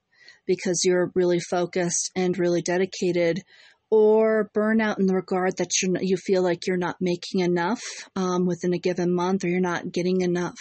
because 0.47 0.83
you're 0.85 1.11
really 1.14 1.40
focused 1.40 2.11
and 2.14 2.38
really 2.38 2.62
dedicated 2.62 3.42
or 3.92 4.50
burnout 4.54 4.99
in 4.99 5.04
the 5.04 5.14
regard 5.14 5.58
that 5.58 5.82
you 5.82 5.94
you 6.00 6.16
feel 6.16 6.42
like 6.42 6.66
you're 6.66 6.78
not 6.78 6.96
making 6.99 7.40
enough 7.40 7.82
um, 8.16 8.46
within 8.46 8.72
a 8.72 8.78
given 8.78 9.14
month, 9.14 9.44
or 9.44 9.49
you're 9.49 9.61
not 9.61 9.92
getting 9.92 10.22
enough 10.22 10.56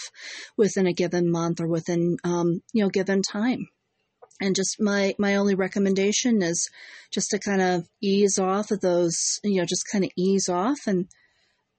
within 0.58 0.86
a 0.86 0.92
given 0.92 1.32
month, 1.32 1.62
or 1.62 1.68
within 1.68 2.18
um, 2.26 2.62
you 2.74 2.84
know 2.84 2.90
given 2.90 3.22
time. 3.22 3.70
And 4.42 4.54
just 4.54 4.82
my 4.82 5.16
my 5.18 5.36
only 5.36 5.56
recommendation 5.56 6.42
is 6.42 6.70
just 7.10 7.30
to 7.30 7.40
kind 7.40 7.62
of 7.62 7.88
ease 8.02 8.38
off 8.38 8.70
of 8.70 8.82
those, 8.82 9.40
you 9.46 9.62
know, 9.62 9.66
just 9.66 9.88
kind 9.90 10.04
of 10.04 10.12
ease 10.18 10.50
off 10.50 10.80
and 10.86 11.08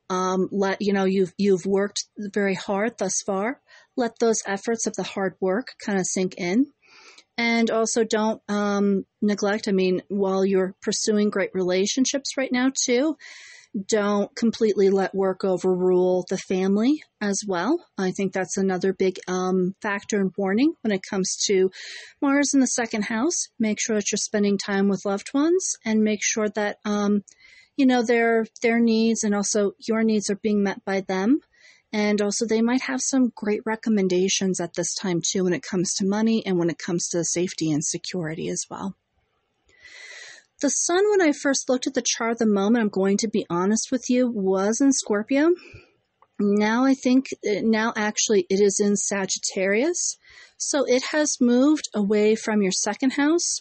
um, 0.08 0.48
let 0.52 0.78
you 0.80 0.94
know 0.94 1.04
you've 1.04 1.34
you've 1.36 1.66
worked 1.66 2.04
very 2.16 2.54
hard 2.54 2.96
thus 2.96 3.20
far. 3.26 3.60
Let 3.94 4.18
those 4.20 4.40
efforts 4.46 4.86
of 4.86 4.94
the 4.94 5.02
hard 5.02 5.34
work 5.38 5.74
kind 5.84 5.98
of 5.98 6.06
sink 6.06 6.36
in 6.38 6.68
and 7.38 7.70
also 7.70 8.04
don't 8.04 8.40
um, 8.48 9.04
neglect, 9.20 9.68
I 9.68 9.72
mean, 9.72 10.02
while 10.08 10.44
you're 10.44 10.74
pursuing 10.82 11.30
great 11.30 11.50
relationships 11.54 12.36
right 12.36 12.52
now, 12.52 12.70
too, 12.84 13.16
don't 13.88 14.34
completely 14.36 14.90
let 14.90 15.14
work 15.14 15.44
overrule 15.44 16.26
the 16.28 16.36
family 16.36 17.02
as 17.22 17.40
well. 17.46 17.82
I 17.96 18.10
think 18.10 18.32
that's 18.32 18.58
another 18.58 18.92
big 18.92 19.18
um, 19.28 19.74
factor 19.80 20.20
and 20.20 20.30
warning 20.36 20.74
when 20.82 20.92
it 20.92 21.02
comes 21.08 21.36
to 21.46 21.70
Mars 22.20 22.52
in 22.52 22.60
the 22.60 22.66
second 22.66 23.04
house. 23.04 23.48
Make 23.58 23.80
sure 23.80 23.96
that 23.96 24.12
you're 24.12 24.18
spending 24.18 24.58
time 24.58 24.88
with 24.88 25.06
loved 25.06 25.32
ones 25.32 25.76
and 25.86 26.04
make 26.04 26.20
sure 26.22 26.50
that, 26.50 26.76
um, 26.84 27.22
you 27.76 27.86
know, 27.86 28.02
their, 28.02 28.44
their 28.60 28.78
needs 28.78 29.24
and 29.24 29.34
also 29.34 29.72
your 29.78 30.02
needs 30.02 30.28
are 30.28 30.36
being 30.42 30.62
met 30.62 30.84
by 30.84 31.00
them. 31.00 31.40
And 31.92 32.22
also, 32.22 32.46
they 32.46 32.62
might 32.62 32.82
have 32.82 33.02
some 33.02 33.32
great 33.34 33.60
recommendations 33.66 34.60
at 34.60 34.74
this 34.74 34.94
time, 34.94 35.20
too, 35.20 35.44
when 35.44 35.52
it 35.52 35.62
comes 35.62 35.92
to 35.94 36.06
money 36.06 36.44
and 36.46 36.58
when 36.58 36.70
it 36.70 36.78
comes 36.78 37.08
to 37.08 37.24
safety 37.24 37.70
and 37.70 37.84
security 37.84 38.48
as 38.48 38.64
well. 38.70 38.96
The 40.62 40.70
sun, 40.70 41.10
when 41.10 41.20
I 41.20 41.32
first 41.32 41.68
looked 41.68 41.86
at 41.86 41.94
the 41.94 42.04
chart, 42.06 42.38
the 42.38 42.46
moment 42.46 42.82
I'm 42.82 42.88
going 42.88 43.18
to 43.18 43.28
be 43.28 43.44
honest 43.50 43.90
with 43.90 44.08
you, 44.08 44.30
was 44.30 44.80
in 44.80 44.92
Scorpio. 44.92 45.50
Now 46.40 46.84
I 46.84 46.94
think, 46.94 47.26
uh, 47.46 47.60
now 47.62 47.92
actually, 47.94 48.46
it 48.48 48.60
is 48.60 48.80
in 48.80 48.96
Sagittarius. 48.96 50.16
So 50.56 50.84
it 50.86 51.02
has 51.10 51.40
moved 51.40 51.88
away 51.94 52.36
from 52.36 52.62
your 52.62 52.72
second 52.72 53.14
house 53.14 53.60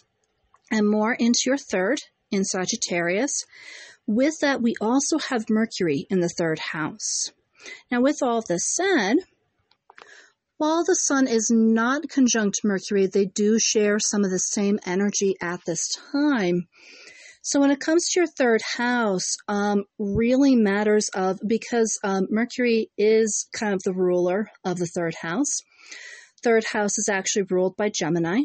and 0.70 0.88
more 0.88 1.12
into 1.12 1.40
your 1.46 1.58
third 1.58 2.00
in 2.30 2.44
Sagittarius. 2.44 3.44
With 4.06 4.38
that, 4.40 4.62
we 4.62 4.74
also 4.80 5.18
have 5.18 5.50
Mercury 5.50 6.06
in 6.08 6.20
the 6.20 6.30
third 6.38 6.58
house. 6.58 7.30
Now, 7.90 8.00
with 8.00 8.18
all 8.22 8.42
this 8.42 8.74
said, 8.74 9.16
while 10.58 10.84
the 10.84 10.94
Sun 10.94 11.26
is 11.26 11.50
not 11.50 12.08
conjunct 12.08 12.60
Mercury, 12.62 13.06
they 13.06 13.26
do 13.26 13.58
share 13.58 13.98
some 13.98 14.24
of 14.24 14.30
the 14.30 14.38
same 14.38 14.78
energy 14.86 15.34
at 15.40 15.60
this 15.66 15.88
time. 16.12 16.68
So 17.42 17.58
when 17.58 17.72
it 17.72 17.80
comes 17.80 18.08
to 18.08 18.20
your 18.20 18.28
third 18.28 18.62
house, 18.76 19.36
um, 19.48 19.82
really 19.98 20.54
matters 20.54 21.08
of 21.12 21.40
because 21.44 21.98
um, 22.04 22.28
Mercury 22.30 22.90
is 22.96 23.48
kind 23.52 23.74
of 23.74 23.82
the 23.82 23.92
ruler 23.92 24.46
of 24.64 24.78
the 24.78 24.86
third 24.86 25.16
house. 25.16 25.58
Third 26.44 26.64
house 26.64 26.98
is 26.98 27.08
actually 27.08 27.46
ruled 27.50 27.76
by 27.76 27.88
Gemini. 27.88 28.42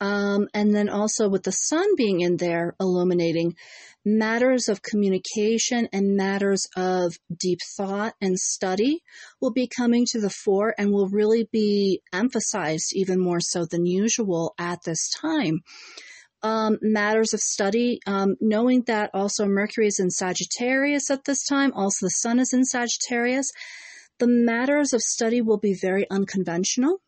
Um, 0.00 0.48
and 0.54 0.74
then 0.74 0.88
also 0.88 1.28
with 1.28 1.42
the 1.42 1.52
sun 1.52 1.94
being 1.96 2.20
in 2.20 2.38
there 2.38 2.74
illuminating, 2.80 3.54
matters 4.04 4.68
of 4.68 4.82
communication 4.82 5.88
and 5.92 6.16
matters 6.16 6.66
of 6.74 7.14
deep 7.36 7.58
thought 7.76 8.14
and 8.20 8.38
study 8.38 9.02
will 9.40 9.52
be 9.52 9.68
coming 9.68 10.06
to 10.10 10.20
the 10.20 10.30
fore 10.30 10.74
and 10.78 10.90
will 10.90 11.08
really 11.08 11.48
be 11.52 12.00
emphasized 12.12 12.92
even 12.94 13.20
more 13.20 13.40
so 13.40 13.66
than 13.66 13.84
usual 13.84 14.54
at 14.58 14.78
this 14.84 15.10
time. 15.10 15.60
Um, 16.42 16.78
matters 16.80 17.34
of 17.34 17.40
study, 17.40 18.00
um, 18.06 18.36
knowing 18.40 18.84
that 18.86 19.10
also 19.12 19.44
Mercury 19.44 19.88
is 19.88 20.00
in 20.00 20.10
Sagittarius 20.10 21.10
at 21.10 21.24
this 21.24 21.44
time, 21.44 21.72
also 21.74 22.06
the 22.06 22.10
Sun 22.10 22.38
is 22.38 22.54
in 22.54 22.64
Sagittarius. 22.64 23.50
The 24.18 24.26
matters 24.26 24.94
of 24.94 25.02
study 25.02 25.42
will 25.42 25.58
be 25.58 25.74
very 25.74 26.08
unconventional 26.08 27.02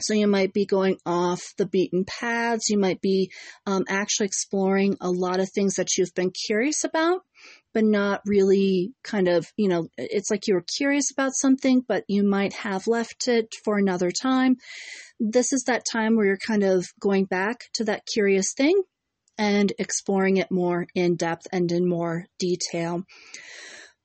so 0.00 0.14
you 0.14 0.26
might 0.26 0.52
be 0.52 0.66
going 0.66 0.98
off 1.06 1.40
the 1.56 1.66
beaten 1.66 2.04
paths. 2.04 2.68
You 2.68 2.78
might 2.78 3.00
be 3.00 3.30
um, 3.66 3.84
actually 3.88 4.26
exploring 4.26 4.96
a 5.00 5.10
lot 5.10 5.40
of 5.40 5.50
things 5.50 5.74
that 5.74 5.96
you've 5.96 6.14
been 6.14 6.32
curious 6.46 6.84
about, 6.84 7.20
but 7.72 7.84
not 7.84 8.20
really 8.26 8.92
kind 9.02 9.28
of, 9.28 9.46
you 9.56 9.68
know, 9.68 9.88
it's 9.96 10.30
like 10.30 10.46
you 10.46 10.54
were 10.54 10.64
curious 10.76 11.10
about 11.10 11.34
something, 11.34 11.82
but 11.86 12.04
you 12.08 12.24
might 12.24 12.54
have 12.54 12.86
left 12.86 13.28
it 13.28 13.54
for 13.64 13.78
another 13.78 14.10
time. 14.10 14.56
This 15.20 15.52
is 15.52 15.64
that 15.64 15.84
time 15.90 16.16
where 16.16 16.26
you're 16.26 16.38
kind 16.38 16.64
of 16.64 16.84
going 17.00 17.26
back 17.26 17.60
to 17.74 17.84
that 17.84 18.06
curious 18.12 18.52
thing 18.56 18.82
and 19.38 19.72
exploring 19.78 20.36
it 20.36 20.50
more 20.50 20.86
in 20.94 21.16
depth 21.16 21.46
and 21.52 21.70
in 21.72 21.88
more 21.88 22.26
detail. 22.38 23.04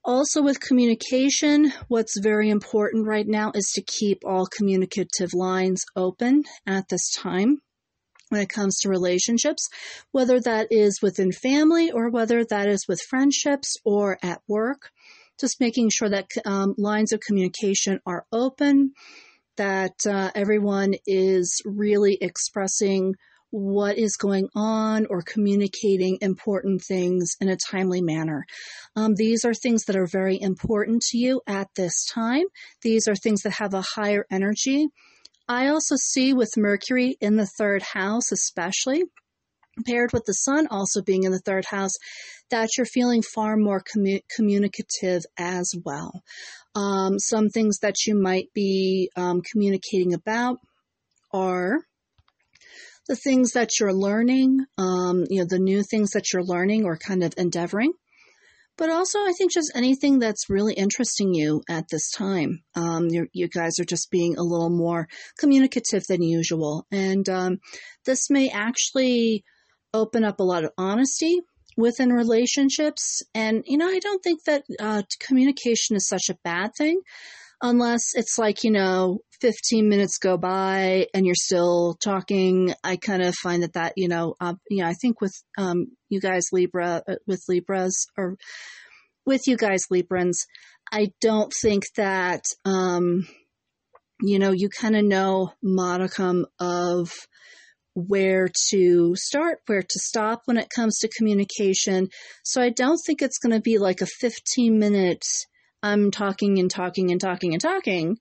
Also, 0.10 0.42
with 0.42 0.60
communication, 0.60 1.72
what's 1.88 2.20
very 2.20 2.50
important 2.50 3.06
right 3.06 3.28
now 3.28 3.52
is 3.54 3.70
to 3.76 3.84
keep 3.84 4.24
all 4.26 4.48
communicative 4.48 5.36
lines 5.36 5.86
open 5.96 6.46
at 6.66 6.90
this 6.90 7.12
time 7.12 7.62
when 8.30 8.42
it 8.42 8.50
comes 8.50 8.80
to 8.80 8.90
relationships, 8.90 9.70
whether 10.12 10.40
that 10.40 10.66
is 10.72 11.00
within 11.00 11.32
family 11.32 11.92
or 11.92 12.10
whether 12.10 12.44
that 12.44 12.68
is 12.68 12.88
with 12.88 13.00
friendships 13.08 13.76
or 13.86 14.18
at 14.24 14.42
work. 14.48 14.90
Just 15.40 15.62
making 15.62 15.92
sure 15.94 16.10
that 16.10 16.26
um, 16.44 16.74
lines 16.80 17.14
of 17.14 17.20
communication 17.20 18.00
are 18.08 18.26
open, 18.32 18.94
that 19.58 19.94
uh, 20.08 20.32
everyone 20.34 20.96
is 21.06 21.62
really 21.66 22.18
expressing 22.20 23.14
what 23.52 23.98
is 23.98 24.16
going 24.16 24.48
on 24.56 25.06
or 25.10 25.22
communicating 25.22 26.18
important 26.22 26.82
things 26.88 27.36
in 27.42 27.50
a 27.50 27.58
timely 27.58 28.02
manner. 28.02 28.46
Um, 28.96 29.16
these 29.16 29.46
are 29.46 29.54
things 29.54 29.86
that 29.86 29.96
are 29.96 30.08
very 30.08 30.40
important 30.40 31.02
to 31.10 31.18
you 31.18 31.42
at 31.48 31.68
this 31.76 32.06
time. 32.06 32.44
These 32.82 33.08
are 33.08 33.16
things 33.16 33.42
that 33.42 33.54
have 33.54 33.74
a 33.74 33.82
higher 33.82 34.26
energy. 34.32 34.88
I 35.48 35.70
also 35.70 35.96
see 35.96 36.34
with 36.34 36.52
Mercury 36.58 37.18
in 37.20 37.36
the 37.36 37.50
third 37.58 37.82
house, 37.82 38.32
especially, 38.32 39.04
paired 39.86 40.14
with 40.14 40.26
the 40.26 40.34
sun 40.34 40.68
also 40.68 41.02
being 41.02 41.24
in 41.24 41.32
the 41.32 41.40
third 41.40 41.66
house, 41.66 41.94
that 42.52 42.70
you're 42.78 42.86
feeling 42.86 43.22
far 43.22 43.58
more 43.58 43.82
commu- 43.82 44.22
communicative 44.36 45.24
as 45.38 45.74
well. 45.84 46.22
Um, 46.76 47.18
some 47.20 47.50
things 47.50 47.80
that 47.80 47.96
you 48.06 48.16
might 48.16 48.48
be 48.54 49.10
um, 49.16 49.42
communicating 49.42 50.14
about 50.14 50.58
are 51.34 51.80
the 53.10 53.16
things 53.16 53.54
that 53.54 53.72
you're 53.80 53.94
learning, 53.94 54.66
um, 54.78 55.26
you 55.30 55.42
know, 55.42 55.48
the 55.50 55.60
new 55.60 55.84
things 55.84 56.12
that 56.12 56.32
you're 56.32 56.44
learning 56.44 56.86
or 56.86 56.96
kind 56.96 57.24
of 57.24 57.34
endeavoring. 57.38 57.92
But 58.78 58.92
also, 58.92 59.20
I 59.20 59.34
think 59.38 59.52
just 59.52 59.74
anything 59.76 60.20
that's 60.20 60.50
really 60.50 60.74
interesting 60.74 61.34
you 61.34 61.62
at 61.70 61.90
this 61.90 62.12
time. 62.12 62.62
Um, 62.76 63.10
you 63.10 63.50
guys 63.50 63.78
are 63.80 63.84
just 63.86 64.10
being 64.10 64.38
a 64.38 64.44
little 64.44 64.70
more 64.70 65.10
communicative 65.38 66.04
than 66.08 66.22
usual. 66.22 66.86
And 66.90 67.28
um, 67.28 67.58
this 68.06 68.30
may 68.30 68.50
actually 68.50 69.44
open 69.94 70.24
up 70.24 70.40
a 70.40 70.44
lot 70.44 70.64
of 70.64 70.72
honesty 70.78 71.42
within 71.76 72.14
relationships. 72.14 73.22
And, 73.34 73.64
you 73.66 73.78
know, 73.78 73.88
I 73.88 74.00
don't 74.00 74.24
think 74.24 74.44
that 74.46 74.64
uh, 74.80 75.02
communication 75.20 75.98
is 75.98 76.08
such 76.08 76.30
a 76.30 76.38
bad 76.44 76.72
thing 76.78 77.02
unless 77.62 78.14
it's 78.14 78.38
like, 78.38 78.64
you 78.64 78.72
know, 78.72 79.20
15 79.42 79.88
minutes 79.88 80.18
go 80.18 80.38
by 80.38 81.08
and 81.14 81.26
you're 81.26 81.36
still 81.36 81.96
talking. 82.02 82.74
I 82.84 82.98
kind 82.98 83.22
of 83.22 83.36
find 83.36 83.64
that 83.64 83.74
that, 83.74 83.94
you 83.96 84.08
know, 84.08 84.36
uh, 84.40 84.56
yeah, 84.70 84.88
I 84.88 84.94
think 84.94 85.22
with 85.22 85.34
um, 85.58 85.88
you 86.10 86.20
guys 86.20 86.48
Libra, 86.52 87.04
uh, 87.08 87.16
with 87.28 87.44
Libras 87.48 88.08
or 88.18 88.36
with 89.26 89.48
you 89.48 89.58
guys 89.58 89.86
Librans, 89.92 90.46
I 90.92 91.12
don't 91.22 91.54
think 91.62 91.84
that, 91.96 92.46
um, 92.66 93.28
you 94.22 94.40
know, 94.40 94.52
you 94.52 94.70
kind 94.70 94.96
of 94.96 95.06
know 95.06 95.54
modicum 95.62 96.46
of 96.60 97.12
where 97.94 98.50
to 98.70 99.16
start, 99.16 99.60
where 99.68 99.82
to 99.82 100.00
stop 100.00 100.42
when 100.46 100.58
it 100.58 100.70
comes 100.74 101.00
to 101.00 101.10
communication. 101.18 102.10
So 102.44 102.62
I 102.62 102.70
don't 102.70 103.00
think 103.06 103.22
it's 103.22 103.38
going 103.38 103.54
to 103.54 103.62
be 103.62 103.78
like 103.78 104.02
a 104.02 104.08
15 104.20 104.80
minute, 104.80 105.26
I'm 105.82 106.12
talking 106.12 106.60
and 106.60 106.70
talking 106.70 107.12
and 107.12 107.22
talking 107.22 107.54
and 107.54 107.62
talking, 107.62 108.18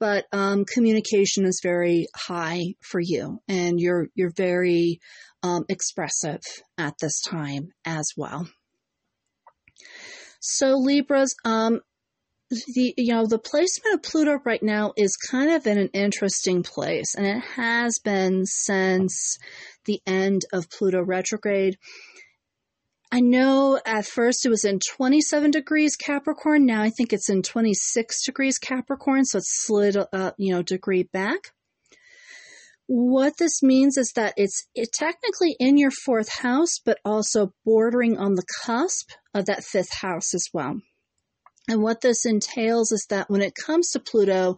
but 0.00 0.26
um, 0.32 0.64
communication 0.64 1.44
is 1.44 1.60
very 1.62 2.06
high 2.14 2.74
for 2.80 3.00
you 3.00 3.40
and 3.48 3.80
you're, 3.80 4.08
you're 4.14 4.32
very 4.36 5.00
um, 5.42 5.64
expressive 5.68 6.40
at 6.76 6.94
this 7.00 7.20
time 7.22 7.68
as 7.84 8.08
well. 8.16 8.48
So 10.40 10.76
Libras, 10.76 11.34
um, 11.44 11.80
the 12.50 12.94
you 12.96 13.14
know 13.14 13.26
the 13.26 13.38
placement 13.38 13.94
of 13.94 14.02
Pluto 14.02 14.38
right 14.44 14.62
now 14.62 14.92
is 14.96 15.16
kind 15.16 15.50
of 15.50 15.66
in 15.66 15.78
an 15.78 15.90
interesting 15.92 16.62
place, 16.62 17.14
and 17.14 17.26
it 17.26 17.40
has 17.56 17.98
been 18.02 18.46
since 18.46 19.38
the 19.84 20.00
end 20.06 20.42
of 20.52 20.70
Pluto 20.70 21.02
retrograde. 21.02 21.76
I 23.10 23.20
know 23.20 23.80
at 23.86 24.04
first 24.04 24.44
it 24.44 24.50
was 24.50 24.64
in 24.64 24.80
27 24.80 25.50
degrees 25.50 25.96
Capricorn. 25.96 26.66
Now 26.66 26.82
I 26.82 26.90
think 26.90 27.12
it's 27.12 27.30
in 27.30 27.42
26 27.42 28.24
degrees 28.24 28.58
Capricorn, 28.58 29.24
so 29.24 29.38
it's 29.38 29.64
slid 29.64 29.96
a 29.96 30.34
you 30.36 30.52
know 30.52 30.62
degree 30.62 31.04
back. 31.04 31.52
What 32.86 33.38
this 33.38 33.62
means 33.62 33.96
is 33.96 34.12
that 34.14 34.34
it's 34.36 34.66
it 34.74 34.92
technically 34.92 35.56
in 35.58 35.78
your 35.78 35.90
fourth 35.90 36.28
house, 36.28 36.78
but 36.84 36.98
also 37.04 37.52
bordering 37.64 38.18
on 38.18 38.34
the 38.34 38.46
cusp 38.64 39.10
of 39.34 39.46
that 39.46 39.64
fifth 39.64 39.92
house 40.00 40.34
as 40.34 40.46
well. 40.52 40.80
And 41.68 41.82
what 41.82 42.00
this 42.00 42.24
entails 42.26 42.92
is 42.92 43.06
that 43.10 43.28
when 43.30 43.42
it 43.42 43.54
comes 43.54 43.90
to 43.90 44.00
Pluto, 44.00 44.56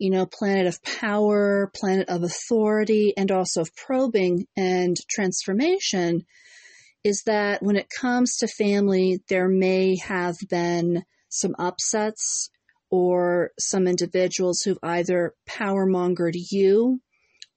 you 0.00 0.10
know, 0.10 0.26
planet 0.26 0.66
of 0.66 0.82
power, 0.82 1.70
planet 1.74 2.08
of 2.08 2.22
authority, 2.22 3.14
and 3.16 3.30
also 3.30 3.62
of 3.62 3.74
probing 3.76 4.46
and 4.56 4.96
transformation, 5.08 6.24
is 7.04 7.22
that 7.26 7.62
when 7.62 7.76
it 7.76 7.88
comes 8.00 8.36
to 8.36 8.46
family, 8.46 9.20
there 9.28 9.48
may 9.48 9.96
have 9.96 10.36
been 10.48 11.02
some 11.28 11.54
upsets 11.58 12.50
or 12.90 13.50
some 13.58 13.86
individuals 13.86 14.62
who've 14.62 14.78
either 14.82 15.34
power 15.46 15.86
mongered 15.86 16.34
you, 16.50 17.00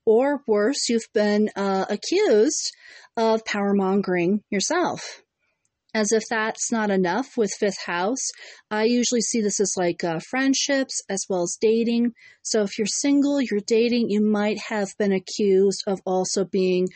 or 0.06 0.42
worse, 0.46 0.88
you've 0.88 1.08
been 1.12 1.50
uh, 1.56 1.86
accused 1.88 2.70
of 3.16 3.44
power 3.44 3.74
mongering 3.74 4.42
yourself 4.50 5.22
as 5.94 6.10
if 6.10 6.24
that's 6.28 6.72
not 6.72 6.90
enough 6.90 7.36
with 7.36 7.52
fifth 7.58 7.80
house. 7.86 8.30
I 8.70 8.84
usually 8.84 9.20
see 9.20 9.40
this 9.40 9.60
as 9.60 9.74
like 9.76 10.02
uh, 10.02 10.18
friendships 10.28 11.00
as 11.08 11.24
well 11.28 11.44
as 11.44 11.56
dating. 11.60 12.12
So 12.42 12.62
if 12.62 12.76
you're 12.76 12.86
single, 12.88 13.40
you're 13.40 13.60
dating, 13.64 14.10
you 14.10 14.20
might 14.20 14.58
have 14.68 14.88
been 14.98 15.12
accused 15.12 15.84
of 15.86 16.00
also 16.04 16.44
being 16.44 16.88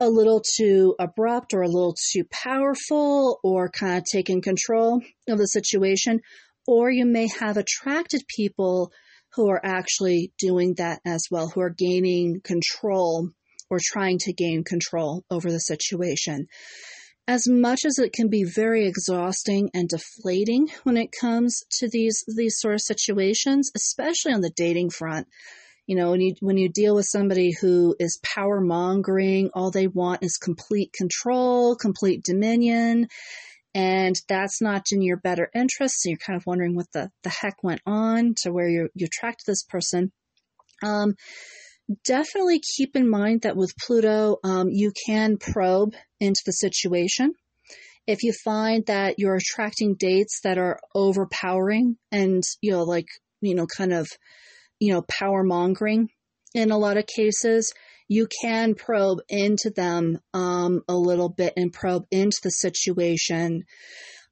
a 0.00 0.08
little 0.08 0.42
too 0.56 0.94
abrupt 0.98 1.54
or 1.54 1.62
a 1.62 1.68
little 1.68 1.94
too 2.12 2.24
powerful 2.30 3.40
or 3.42 3.68
kind 3.68 3.98
of 3.98 4.04
taking 4.10 4.42
control 4.42 5.00
of 5.28 5.38
the 5.38 5.46
situation. 5.46 6.20
Or 6.66 6.90
you 6.90 7.06
may 7.06 7.28
have 7.38 7.56
attracted 7.56 8.22
people 8.28 8.92
who 9.34 9.48
are 9.48 9.60
actually 9.64 10.32
doing 10.38 10.74
that 10.78 11.00
as 11.04 11.26
well, 11.30 11.48
who 11.48 11.60
are 11.60 11.70
gaining 11.70 12.40
control 12.42 13.30
or 13.70 13.78
trying 13.80 14.18
to 14.18 14.32
gain 14.32 14.64
control 14.64 15.24
over 15.30 15.50
the 15.50 15.58
situation 15.58 16.46
as 17.28 17.48
much 17.48 17.80
as 17.84 17.98
it 17.98 18.12
can 18.12 18.28
be 18.28 18.44
very 18.44 18.86
exhausting 18.86 19.68
and 19.74 19.88
deflating 19.88 20.68
when 20.84 20.96
it 20.96 21.10
comes 21.20 21.62
to 21.70 21.88
these 21.88 22.24
these 22.36 22.56
sort 22.58 22.74
of 22.74 22.80
situations, 22.80 23.70
especially 23.74 24.32
on 24.32 24.40
the 24.40 24.52
dating 24.54 24.90
front. 24.90 25.26
You 25.86 25.96
know, 25.96 26.10
when 26.10 26.20
you 26.20 26.34
when 26.40 26.56
you 26.56 26.68
deal 26.68 26.94
with 26.96 27.06
somebody 27.06 27.52
who 27.60 27.94
is 28.00 28.18
power 28.22 28.60
mongering, 28.60 29.50
all 29.54 29.70
they 29.70 29.86
want 29.86 30.24
is 30.24 30.36
complete 30.36 30.92
control, 30.92 31.76
complete 31.76 32.24
dominion, 32.24 33.06
and 33.72 34.16
that's 34.28 34.60
not 34.60 34.86
in 34.90 35.00
your 35.00 35.16
better 35.16 35.48
interest. 35.54 36.04
And 36.04 36.10
you're 36.10 36.26
kind 36.26 36.36
of 36.36 36.46
wondering 36.46 36.74
what 36.74 36.90
the, 36.92 37.10
the 37.22 37.30
heck 37.30 37.62
went 37.62 37.82
on 37.86 38.34
to 38.42 38.52
where 38.52 38.68
you 38.68 38.88
you 38.94 39.06
attract 39.06 39.44
this 39.46 39.62
person. 39.62 40.10
Um, 40.82 41.14
definitely 42.04 42.60
keep 42.76 42.96
in 42.96 43.08
mind 43.08 43.42
that 43.42 43.56
with 43.56 43.72
Pluto, 43.76 44.38
um, 44.42 44.68
you 44.70 44.92
can 45.06 45.36
probe 45.38 45.94
into 46.18 46.42
the 46.44 46.52
situation. 46.52 47.34
If 48.06 48.22
you 48.22 48.32
find 48.44 48.84
that 48.86 49.18
you're 49.18 49.36
attracting 49.36 49.94
dates 49.94 50.40
that 50.42 50.58
are 50.58 50.78
overpowering 50.94 51.96
and, 52.12 52.42
you 52.60 52.72
know, 52.72 52.84
like, 52.84 53.06
you 53.40 53.54
know, 53.54 53.66
kind 53.66 53.92
of, 53.92 54.08
you 54.80 54.92
know, 54.92 55.02
power 55.02 55.42
mongering 55.42 56.08
in 56.54 56.70
a 56.70 56.78
lot 56.78 56.96
of 56.96 57.06
cases, 57.06 57.72
you 58.08 58.28
can 58.42 58.74
probe 58.74 59.18
into 59.28 59.70
them 59.70 60.18
um, 60.32 60.82
a 60.88 60.96
little 60.96 61.28
bit 61.28 61.52
and 61.56 61.72
probe 61.72 62.06
into 62.10 62.38
the 62.42 62.50
situation. 62.50 63.64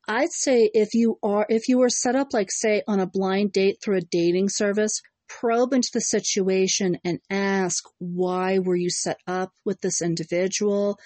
I'd 0.08 0.32
say 0.32 0.70
if 0.72 0.94
you 0.94 1.18
are 1.22 1.46
if 1.48 1.68
you 1.68 1.78
were 1.78 1.88
set 1.88 2.14
up 2.14 2.28
like 2.32 2.50
say 2.50 2.82
on 2.86 3.00
a 3.00 3.06
blind 3.06 3.52
date 3.52 3.78
through 3.82 3.98
a 3.98 4.02
dating 4.10 4.48
service, 4.48 5.00
probe 5.28 5.72
into 5.72 5.90
the 5.92 6.00
situation 6.00 6.98
and 7.04 7.20
ask 7.30 7.84
why 7.98 8.58
were 8.58 8.76
you 8.76 8.90
set 8.90 9.18
up 9.26 9.52
with 9.64 9.80
this 9.80 10.02
individual? 10.02 10.98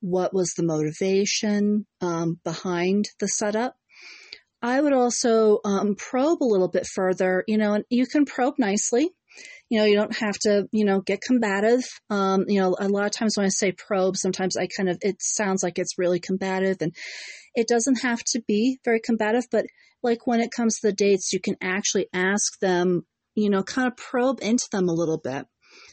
What 0.00 0.34
was 0.34 0.52
the 0.54 0.64
motivation 0.64 1.86
um, 2.00 2.40
behind 2.44 3.06
the 3.20 3.28
setup? 3.28 3.76
I 4.62 4.80
would 4.80 4.92
also 4.92 5.58
um, 5.64 5.96
probe 5.96 6.42
a 6.42 6.44
little 6.44 6.68
bit 6.68 6.86
further, 6.86 7.44
you 7.46 7.58
know, 7.58 7.74
and 7.74 7.84
you 7.90 8.06
can 8.06 8.24
probe 8.24 8.54
nicely. 8.58 9.10
You 9.68 9.78
know, 9.78 9.84
you 9.86 9.96
don't 9.96 10.16
have 10.18 10.38
to, 10.40 10.68
you 10.70 10.84
know, 10.84 11.00
get 11.00 11.22
combative. 11.22 11.82
Um, 12.10 12.44
you 12.46 12.60
know, 12.60 12.76
a 12.78 12.88
lot 12.88 13.06
of 13.06 13.12
times 13.12 13.36
when 13.36 13.46
I 13.46 13.48
say 13.48 13.72
probe, 13.72 14.16
sometimes 14.16 14.56
I 14.56 14.66
kind 14.66 14.88
of, 14.88 14.98
it 15.00 15.16
sounds 15.20 15.62
like 15.62 15.78
it's 15.78 15.98
really 15.98 16.20
combative 16.20 16.76
and 16.80 16.94
it 17.54 17.68
doesn't 17.68 18.02
have 18.02 18.22
to 18.32 18.42
be 18.46 18.78
very 18.84 19.00
combative, 19.00 19.44
but 19.50 19.64
like 20.02 20.26
when 20.26 20.40
it 20.40 20.50
comes 20.54 20.78
to 20.78 20.88
the 20.88 20.92
dates, 20.92 21.32
you 21.32 21.40
can 21.40 21.56
actually 21.62 22.06
ask 22.12 22.58
them 22.60 23.04
you 23.34 23.50
know, 23.50 23.62
kind 23.62 23.88
of 23.88 23.96
probe 23.96 24.40
into 24.42 24.68
them 24.70 24.88
a 24.88 24.94
little 24.94 25.18
bit. 25.18 25.46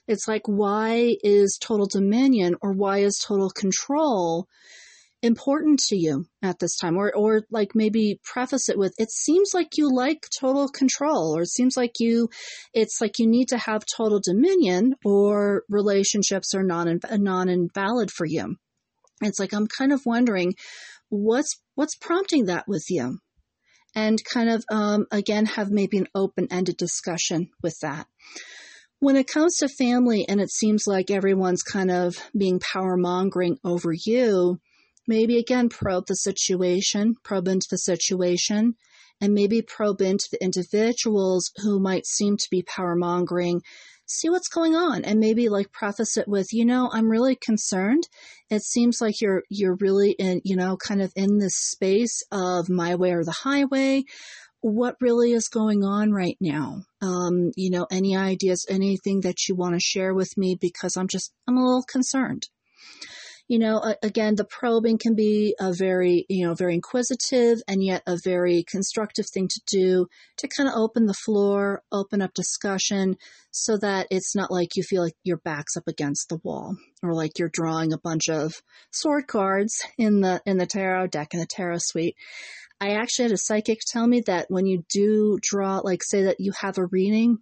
It's 0.07 0.27
like, 0.27 0.43
why 0.45 1.15
is 1.23 1.57
total 1.61 1.87
dominion 1.87 2.55
or 2.61 2.73
why 2.73 2.99
is 2.99 3.23
total 3.25 3.49
control 3.49 4.47
important 5.21 5.79
to 5.87 5.95
you 5.95 6.25
at 6.41 6.59
this 6.59 6.77
time? 6.77 6.97
Or, 6.97 7.13
or 7.15 7.43
like 7.51 7.75
maybe 7.75 8.19
preface 8.23 8.69
it 8.69 8.77
with, 8.77 8.93
it 8.97 9.11
seems 9.11 9.51
like 9.53 9.77
you 9.77 9.93
like 9.93 10.27
total 10.39 10.67
control, 10.69 11.35
or 11.37 11.41
it 11.43 11.49
seems 11.49 11.75
like 11.75 11.99
you, 11.99 12.29
it's 12.73 12.99
like 13.01 13.19
you 13.19 13.27
need 13.27 13.49
to 13.49 13.57
have 13.57 13.83
total 13.95 14.21
dominion 14.23 14.95
or 15.03 15.63
relationships 15.69 16.53
are 16.53 16.63
non, 16.63 16.99
non 17.11 17.49
invalid 17.49 18.11
for 18.11 18.25
you. 18.25 18.55
It's 19.21 19.39
like, 19.39 19.53
I'm 19.53 19.67
kind 19.67 19.91
of 19.91 20.05
wondering 20.05 20.55
what's, 21.09 21.59
what's 21.75 21.95
prompting 21.95 22.45
that 22.45 22.67
with 22.67 22.85
you? 22.89 23.19
and 23.95 24.19
kind 24.23 24.49
of, 24.49 24.63
um, 24.71 25.05
again, 25.11 25.45
have 25.45 25.71
maybe 25.71 25.97
an 25.97 26.07
open 26.13 26.47
ended 26.51 26.77
discussion 26.77 27.49
with 27.61 27.77
that. 27.81 28.07
When 28.99 29.15
it 29.15 29.27
comes 29.27 29.57
to 29.57 29.69
family 29.69 30.25
and 30.27 30.41
it 30.41 30.51
seems 30.51 30.83
like 30.85 31.09
everyone's 31.09 31.63
kind 31.63 31.89
of 31.89 32.17
being 32.37 32.59
power 32.59 32.97
mongering 32.97 33.57
over 33.63 33.93
you, 33.93 34.59
maybe 35.09 35.39
again 35.39 35.67
probe 35.67 36.05
the 36.07 36.15
situation, 36.15 37.15
probe 37.23 37.47
into 37.47 37.67
the 37.69 37.79
situation, 37.79 38.75
and 39.19 39.33
maybe 39.33 39.61
probe 39.61 40.01
into 40.01 40.27
the 40.31 40.41
individuals 40.41 41.51
who 41.63 41.79
might 41.79 42.05
seem 42.05 42.37
to 42.37 42.47
be 42.51 42.61
power 42.61 42.95
mongering. 42.95 43.61
see 44.05 44.29
what's 44.29 44.47
going 44.47 44.75
on 44.75 45.03
and 45.03 45.19
maybe 45.19 45.49
like 45.49 45.71
preface 45.71 46.17
it 46.17 46.27
with, 46.27 46.47
you 46.51 46.65
know, 46.65 46.89
I'm 46.91 47.09
really 47.09 47.35
concerned. 47.35 48.07
It 48.49 48.63
seems 48.63 49.01
like 49.01 49.21
you're, 49.21 49.43
you're 49.49 49.77
really 49.79 50.11
in, 50.17 50.41
you 50.43 50.55
know, 50.55 50.77
kind 50.77 51.01
of 51.01 51.11
in 51.15 51.37
this 51.37 51.55
space 51.55 52.23
of 52.31 52.69
my 52.69 52.95
way 52.95 53.11
or 53.11 53.23
the 53.23 53.39
highway. 53.43 54.03
What 54.61 54.95
really 54.99 55.33
is 55.33 55.47
going 55.47 55.83
on 55.83 56.11
right 56.11 56.37
now? 56.39 56.81
Um, 57.01 57.51
you 57.55 57.69
know, 57.71 57.87
any 57.91 58.15
ideas, 58.15 58.65
anything 58.69 59.21
that 59.21 59.47
you 59.47 59.55
want 59.55 59.75
to 59.75 59.79
share 59.79 60.13
with 60.13 60.37
me 60.37 60.55
because 60.59 60.97
I'm 60.97 61.07
just, 61.07 61.31
I'm 61.47 61.57
a 61.57 61.65
little 61.65 61.85
concerned 61.87 62.47
you 63.49 63.57
know, 63.57 63.95
again, 64.03 64.35
the 64.35 64.45
probing 64.45 64.99
can 64.99 65.15
be 65.15 65.55
a 65.59 65.73
very, 65.73 66.23
you 66.29 66.45
know, 66.45 66.53
very 66.53 66.75
inquisitive 66.75 67.57
and 67.67 67.83
yet 67.83 68.03
a 68.05 68.15
very 68.23 68.63
constructive 68.63 69.25
thing 69.27 69.47
to 69.47 69.61
do 69.65 70.07
to 70.37 70.47
kind 70.47 70.69
of 70.69 70.75
open 70.75 71.07
the 71.07 71.15
floor, 71.25 71.81
open 71.91 72.21
up 72.21 72.31
discussion 72.35 73.17
so 73.49 73.75
that 73.77 74.05
it's 74.11 74.35
not 74.35 74.51
like 74.51 74.75
you 74.75 74.83
feel 74.83 75.01
like 75.01 75.15
your 75.23 75.37
back's 75.37 75.75
up 75.75 75.87
against 75.87 76.29
the 76.29 76.39
wall 76.43 76.77
or 77.01 77.15
like 77.15 77.39
you're 77.39 77.49
drawing 77.49 77.91
a 77.91 77.97
bunch 77.97 78.29
of 78.29 78.53
sword 78.91 79.25
cards 79.25 79.73
in 79.97 80.21
the, 80.21 80.39
in 80.45 80.57
the 80.57 80.67
tarot 80.67 81.07
deck 81.07 81.33
in 81.33 81.39
the 81.39 81.47
tarot 81.47 81.79
suite. 81.79 82.15
I 82.79 82.91
actually 82.91 83.23
had 83.23 83.31
a 83.31 83.37
psychic 83.37 83.79
tell 83.79 84.05
me 84.05 84.21
that 84.27 84.45
when 84.49 84.67
you 84.67 84.85
do 84.93 85.39
draw, 85.41 85.79
like 85.79 86.03
say 86.03 86.21
that 86.25 86.39
you 86.39 86.53
have 86.61 86.77
a 86.77 86.85
reading 86.85 87.39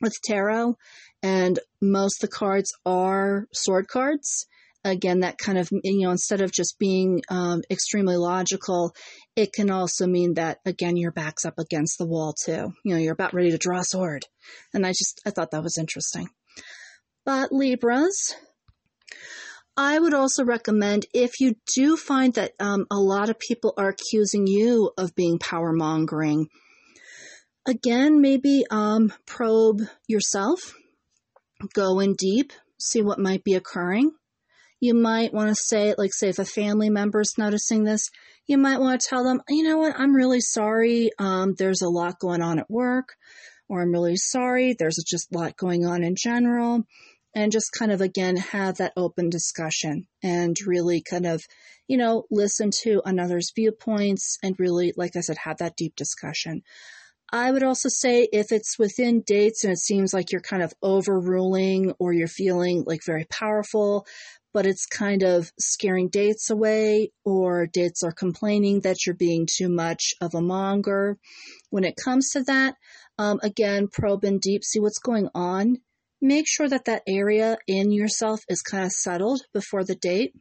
with 0.00 0.14
tarot 0.24 0.76
and 1.20 1.58
most 1.80 2.20
the 2.20 2.28
cards 2.28 2.72
are 2.86 3.48
sword 3.52 3.88
cards, 3.88 4.46
again, 4.84 5.20
that 5.20 5.38
kind 5.38 5.58
of, 5.58 5.68
you 5.84 6.00
know, 6.00 6.10
instead 6.10 6.40
of 6.40 6.52
just 6.52 6.78
being 6.78 7.22
um, 7.28 7.62
extremely 7.70 8.16
logical, 8.16 8.94
it 9.36 9.52
can 9.52 9.70
also 9.70 10.06
mean 10.06 10.34
that, 10.34 10.58
again, 10.64 10.96
your 10.96 11.12
back's 11.12 11.44
up 11.44 11.58
against 11.58 11.98
the 11.98 12.06
wall 12.06 12.34
too. 12.44 12.72
You 12.84 12.94
know, 12.94 13.00
you're 13.00 13.12
about 13.12 13.34
ready 13.34 13.50
to 13.50 13.58
draw 13.58 13.80
a 13.80 13.84
sword. 13.84 14.24
And 14.74 14.84
I 14.84 14.90
just, 14.90 15.20
I 15.26 15.30
thought 15.30 15.52
that 15.52 15.62
was 15.62 15.78
interesting. 15.78 16.28
But 17.24 17.52
Libras, 17.52 18.34
I 19.76 19.98
would 19.98 20.14
also 20.14 20.44
recommend 20.44 21.06
if 21.14 21.40
you 21.40 21.54
do 21.74 21.96
find 21.96 22.34
that 22.34 22.52
um, 22.58 22.86
a 22.90 22.96
lot 22.96 23.30
of 23.30 23.38
people 23.38 23.74
are 23.76 23.88
accusing 23.88 24.46
you 24.46 24.90
of 24.98 25.14
being 25.14 25.38
power 25.38 25.72
mongering, 25.72 26.48
again, 27.66 28.20
maybe 28.20 28.64
um, 28.70 29.12
probe 29.26 29.82
yourself, 30.08 30.74
go 31.74 32.00
in 32.00 32.14
deep, 32.18 32.52
see 32.80 33.00
what 33.00 33.20
might 33.20 33.44
be 33.44 33.54
occurring 33.54 34.10
you 34.82 34.94
might 34.94 35.32
want 35.32 35.48
to 35.48 35.54
say, 35.54 35.94
like, 35.96 36.12
say, 36.12 36.28
if 36.28 36.40
a 36.40 36.44
family 36.44 36.90
member 36.90 37.20
is 37.20 37.34
noticing 37.38 37.84
this, 37.84 38.10
you 38.48 38.58
might 38.58 38.80
want 38.80 39.00
to 39.00 39.06
tell 39.08 39.22
them, 39.22 39.40
you 39.48 39.62
know 39.62 39.78
what, 39.78 39.94
I'm 39.96 40.12
really 40.12 40.40
sorry. 40.40 41.12
Um, 41.20 41.54
there's 41.56 41.82
a 41.82 41.88
lot 41.88 42.18
going 42.18 42.42
on 42.42 42.58
at 42.58 42.68
work, 42.68 43.14
or 43.68 43.80
I'm 43.80 43.92
really 43.92 44.16
sorry. 44.16 44.74
There's 44.76 44.96
just 45.06 45.32
a 45.32 45.38
lot 45.38 45.56
going 45.56 45.86
on 45.86 46.02
in 46.02 46.16
general. 46.20 46.82
And 47.32 47.52
just 47.52 47.70
kind 47.78 47.92
of, 47.92 48.00
again, 48.00 48.36
have 48.36 48.78
that 48.78 48.92
open 48.96 49.30
discussion 49.30 50.08
and 50.20 50.56
really 50.66 51.00
kind 51.00 51.26
of, 51.26 51.44
you 51.86 51.96
know, 51.96 52.24
listen 52.28 52.70
to 52.82 53.02
another's 53.04 53.52
viewpoints 53.54 54.36
and 54.42 54.58
really, 54.58 54.92
like 54.96 55.14
I 55.14 55.20
said, 55.20 55.38
have 55.38 55.58
that 55.58 55.76
deep 55.76 55.94
discussion. 55.94 56.62
I 57.30 57.52
would 57.52 57.62
also 57.62 57.88
say 57.88 58.28
if 58.32 58.50
it's 58.50 58.78
within 58.78 59.22
dates 59.24 59.62
and 59.62 59.72
it 59.72 59.78
seems 59.78 60.12
like 60.12 60.32
you're 60.32 60.42
kind 60.42 60.62
of 60.62 60.74
overruling 60.82 61.94
or 62.00 62.12
you're 62.12 62.26
feeling 62.26 62.82
like 62.84 63.00
very 63.06 63.24
powerful, 63.30 64.06
but 64.52 64.66
it's 64.66 64.86
kind 64.86 65.22
of 65.22 65.50
scaring 65.58 66.08
dates 66.08 66.50
away, 66.50 67.12
or 67.24 67.66
dates 67.66 68.02
are 68.02 68.12
complaining 68.12 68.80
that 68.80 69.06
you're 69.06 69.14
being 69.14 69.46
too 69.50 69.68
much 69.68 70.14
of 70.20 70.34
a 70.34 70.40
monger. 70.40 71.18
When 71.70 71.84
it 71.84 71.96
comes 71.96 72.30
to 72.30 72.42
that, 72.44 72.74
um, 73.18 73.40
again, 73.42 73.88
probe 73.88 74.24
in 74.24 74.38
deep, 74.38 74.64
see 74.64 74.80
what's 74.80 74.98
going 74.98 75.28
on. 75.34 75.78
Make 76.20 76.46
sure 76.46 76.68
that 76.68 76.84
that 76.84 77.02
area 77.06 77.58
in 77.66 77.90
yourself 77.90 78.40
is 78.48 78.62
kind 78.62 78.84
of 78.84 78.92
settled 78.92 79.42
before 79.52 79.84
the 79.84 79.96
date. 79.96 80.34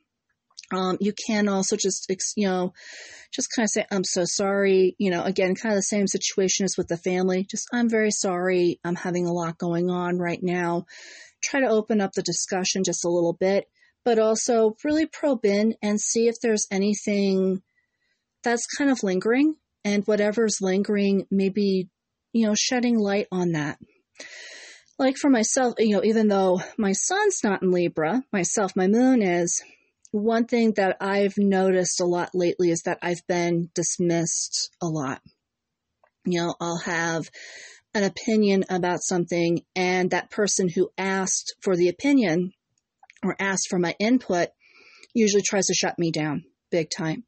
Um, 0.74 0.98
you 1.02 1.14
can 1.28 1.50
also 1.50 1.76
just, 1.76 2.06
you 2.38 2.48
know, 2.48 2.74
just 3.34 3.50
kind 3.54 3.66
of 3.66 3.72
say, 3.72 3.86
I'm 3.92 4.04
so 4.04 4.24
sorry. 4.26 4.96
You 5.00 5.12
know, 5.12 5.24
again, 5.24 5.56
kind 5.56 5.74
of 5.74 5.78
the 5.78 5.84
same 5.84 6.08
situation 6.08 6.64
as 6.64 6.76
with 6.78 6.88
the 6.88 6.98
family. 6.98 7.46
Just, 7.50 7.68
I'm 7.74 7.90
very 7.90 8.12
sorry. 8.12 8.80
I'm 8.84 8.96
having 8.96 9.26
a 9.26 9.34
lot 9.34 9.58
going 9.58 9.90
on 9.90 10.18
right 10.18 10.40
now. 10.42 10.86
Try 11.44 11.62
to 11.62 11.68
open 11.68 12.00
up 12.00 12.12
the 12.14 12.22
discussion 12.22 12.84
just 12.86 13.04
a 13.04 13.10
little 13.10 13.34
bit 13.34 13.66
but 14.04 14.20
also 14.20 14.76
really 14.84 15.06
probe 15.06 15.46
in 15.46 15.76
and 15.82 16.00
see 16.00 16.28
if 16.28 16.36
there's 16.42 16.68
anything 16.72 17.62
that's 18.44 18.66
kind 18.78 18.90
of 18.90 19.04
lingering 19.04 19.56
and 19.84 20.04
whatever's 20.06 20.58
lingering, 20.62 21.28
maybe, 21.30 21.90
you 22.34 22.48
know, 22.48 22.56
shedding 22.56 22.98
light 22.98 23.28
on 23.32 23.52
that. 23.52 23.78
Like 24.98 25.18
for 25.18 25.30
myself, 25.30 25.76
you 25.80 25.96
know, 25.96 26.04
even 26.04 26.28
though 26.28 26.62
my 26.78 26.92
sun's 26.92 27.40
not 27.44 27.64
in 27.64 27.72
Libra, 27.72 28.24
myself, 28.32 28.76
my 28.76 28.88
moon 28.88 29.22
is, 29.22 29.62
one 30.12 30.46
thing 30.46 30.74
that 30.74 30.98
I've 31.00 31.38
noticed 31.38 32.02
a 32.02 32.06
lot 32.06 32.32
lately 32.34 32.70
is 32.70 32.82
that 32.84 33.00
I've 33.02 33.26
been 33.28 33.70
dismissed 33.74 34.70
a 34.82 34.88
lot. 34.88 35.22
You 36.26 36.42
know, 36.42 36.56
I'll 36.60 36.80
have 36.80 37.30
an 37.94 38.04
opinion 38.04 38.66
about 38.70 39.02
something, 39.02 39.62
and 39.76 40.12
that 40.12 40.30
person 40.30 40.70
who 40.70 40.92
asked 40.98 41.56
for 41.62 41.76
the 41.76 41.90
opinion 41.90 42.54
or 43.24 43.36
asks 43.40 43.68
for 43.70 43.80
my 43.80 43.96
input 44.00 44.50
usually 45.14 45.44
tries 45.44 45.66
to 45.66 45.74
shut 45.74 45.98
me 46.00 46.12
down 46.12 46.44
big 46.72 46.88
time. 46.96 47.24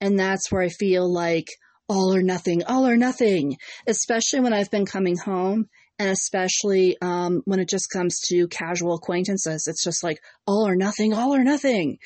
And 0.00 0.18
that's 0.18 0.50
where 0.50 0.62
I 0.62 0.68
feel 0.68 1.12
like 1.12 1.48
all 1.88 2.14
or 2.14 2.22
nothing, 2.22 2.64
all 2.64 2.86
or 2.86 2.96
nothing, 2.96 3.56
especially 3.86 4.40
when 4.40 4.52
I've 4.52 4.70
been 4.70 4.86
coming 4.86 5.16
home 5.16 5.66
and 5.98 6.10
especially 6.10 6.96
um, 7.00 7.42
when 7.44 7.60
it 7.60 7.68
just 7.68 7.90
comes 7.92 8.20
to 8.28 8.48
casual 8.48 8.94
acquaintances. 8.94 9.66
It's 9.68 9.84
just 9.84 10.02
like 10.02 10.18
all 10.46 10.66
or 10.66 10.76
nothing, 10.76 11.12
all 11.12 11.34
or 11.34 11.44
nothing. 11.44 11.98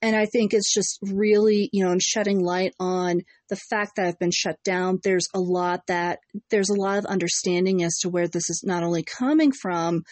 And 0.00 0.14
I 0.14 0.26
think 0.26 0.54
it's 0.54 0.72
just 0.72 0.98
really, 1.02 1.68
you 1.72 1.84
know, 1.84 1.90
and 1.90 2.02
shedding 2.02 2.40
light 2.40 2.72
on 2.78 3.22
the 3.48 3.56
fact 3.56 3.92
that 3.96 4.06
I've 4.06 4.18
been 4.18 4.30
shut 4.32 4.56
down. 4.64 5.00
There's 5.02 5.26
a 5.34 5.40
lot 5.40 5.80
that, 5.88 6.20
there's 6.50 6.70
a 6.70 6.80
lot 6.80 6.98
of 6.98 7.06
understanding 7.06 7.82
as 7.82 7.98
to 7.98 8.08
where 8.08 8.28
this 8.28 8.48
is 8.48 8.62
not 8.64 8.84
only 8.84 9.02
coming 9.02 9.50
from, 9.50 10.02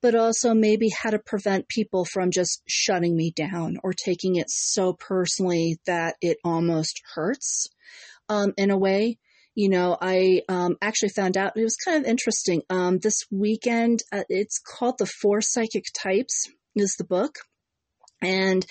but 0.00 0.14
also 0.14 0.54
maybe 0.54 0.88
how 0.90 1.10
to 1.10 1.18
prevent 1.18 1.68
people 1.68 2.04
from 2.04 2.30
just 2.30 2.62
shutting 2.66 3.16
me 3.16 3.32
down 3.34 3.78
or 3.82 3.92
taking 3.92 4.36
it 4.36 4.48
so 4.48 4.92
personally 4.92 5.78
that 5.86 6.16
it 6.20 6.38
almost 6.44 7.00
hurts 7.14 7.68
um, 8.28 8.52
in 8.56 8.70
a 8.70 8.78
way. 8.78 9.18
You 9.54 9.68
know, 9.70 9.96
I 10.00 10.42
um, 10.48 10.76
actually 10.80 11.08
found 11.08 11.36
out 11.36 11.56
it 11.56 11.64
was 11.64 11.76
kind 11.84 12.00
of 12.00 12.08
interesting. 12.08 12.62
Um, 12.70 12.98
this 12.98 13.24
weekend, 13.30 14.00
uh, 14.12 14.22
it's 14.28 14.60
called 14.60 14.98
The 14.98 15.06
Four 15.06 15.40
Psychic 15.40 15.84
Types, 16.00 16.48
is 16.76 16.94
the 16.96 17.04
book. 17.04 17.34
And 18.22 18.64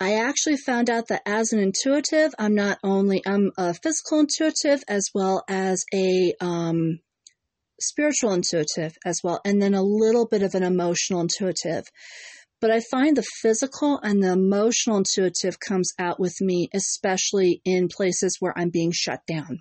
I 0.00 0.14
actually 0.14 0.56
found 0.56 0.90
out 0.90 1.08
that 1.08 1.22
as 1.26 1.52
an 1.52 1.60
intuitive, 1.60 2.34
I'm 2.38 2.54
not 2.54 2.78
only 2.82 3.22
I'm 3.26 3.52
a 3.56 3.74
physical 3.74 4.20
intuitive 4.20 4.82
as 4.88 5.10
well 5.14 5.44
as 5.48 5.84
a 5.94 6.34
um, 6.40 7.00
spiritual 7.82 8.32
intuitive 8.32 8.96
as 9.04 9.20
well, 9.22 9.40
and 9.44 9.60
then 9.60 9.74
a 9.74 9.82
little 9.82 10.26
bit 10.26 10.42
of 10.42 10.54
an 10.54 10.62
emotional 10.62 11.20
intuitive. 11.20 11.84
But 12.60 12.70
I 12.70 12.80
find 12.80 13.16
the 13.16 13.26
physical 13.42 13.98
and 14.02 14.22
the 14.22 14.32
emotional 14.32 14.98
intuitive 14.98 15.58
comes 15.58 15.92
out 15.98 16.20
with 16.20 16.40
me, 16.40 16.68
especially 16.72 17.60
in 17.64 17.88
places 17.88 18.36
where 18.38 18.56
I'm 18.56 18.70
being 18.70 18.92
shut 18.94 19.20
down 19.26 19.58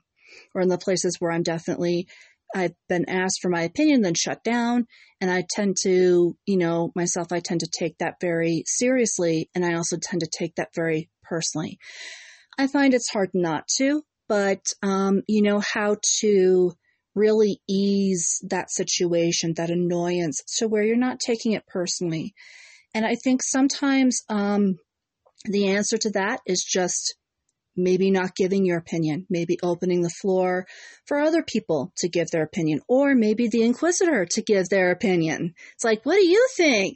or 0.54 0.62
in 0.62 0.70
the 0.70 0.78
places 0.78 1.18
where 1.20 1.32
I'm 1.32 1.44
definitely 1.44 2.08
I've 2.54 2.76
been 2.90 3.08
asked 3.08 3.40
for 3.42 3.50
my 3.50 3.62
opinion, 3.62 4.02
then 4.02 4.14
shut 4.14 4.44
down. 4.44 4.86
And 5.20 5.32
I 5.32 5.46
tend 5.50 5.78
to, 5.84 6.36
you 6.46 6.58
know, 6.58 6.92
myself, 6.96 7.32
I 7.32 7.40
tend 7.40 7.62
to 7.62 7.70
take 7.72 7.98
that 8.00 8.16
very 8.20 8.64
seriously. 8.66 9.50
And 9.56 9.66
I 9.66 9.76
also 9.76 9.98
tend 10.02 10.22
to 10.22 10.30
take 10.38 10.56
that 10.56 10.76
very 10.76 11.10
personally. 11.24 11.80
I 12.58 12.68
find 12.68 12.94
it's 12.94 13.12
hard 13.12 13.30
not 13.34 13.68
to, 13.78 14.04
but 14.28 14.66
um, 14.84 15.22
you 15.28 15.42
know 15.42 15.60
how 15.60 15.98
to 16.20 16.74
really 17.15 17.60
ease 17.67 18.39
that 18.50 18.71
situation, 18.71 19.54
that 19.58 19.69
annoyance, 19.69 20.41
to 20.58 20.67
where 20.67 20.84
you're 20.84 20.95
not 20.97 21.19
taking 21.19 21.54
it 21.54 21.67
personally. 21.67 22.34
And 22.93 23.06
I 23.06 23.15
think 23.15 23.41
sometimes 23.43 24.21
um, 24.30 24.78
the 25.45 25.69
answer 25.69 25.97
to 25.97 26.12
that 26.12 26.39
is 26.45 26.63
just 26.63 27.15
maybe 27.76 28.12
not 28.12 28.36
giving 28.36 28.65
your 28.65 28.78
opinion, 28.78 29.26
maybe 29.30 29.58
opening 29.63 30.02
the 30.02 30.10
floor 30.10 30.65
for 31.06 31.19
other 31.19 31.43
people 31.43 31.91
to 31.97 32.10
give 32.10 32.28
their 32.30 32.43
opinion, 32.43 32.82
or 32.88 33.15
maybe 33.15 33.47
the 33.47 33.63
inquisitor 33.63 34.26
to 34.26 34.41
give 34.41 34.67
their 34.69 34.91
opinion. 34.91 35.54
It's 35.76 35.84
like, 35.84 36.06
what 36.06 36.15
do 36.15 36.26
you 36.26 36.47
think? 36.56 36.95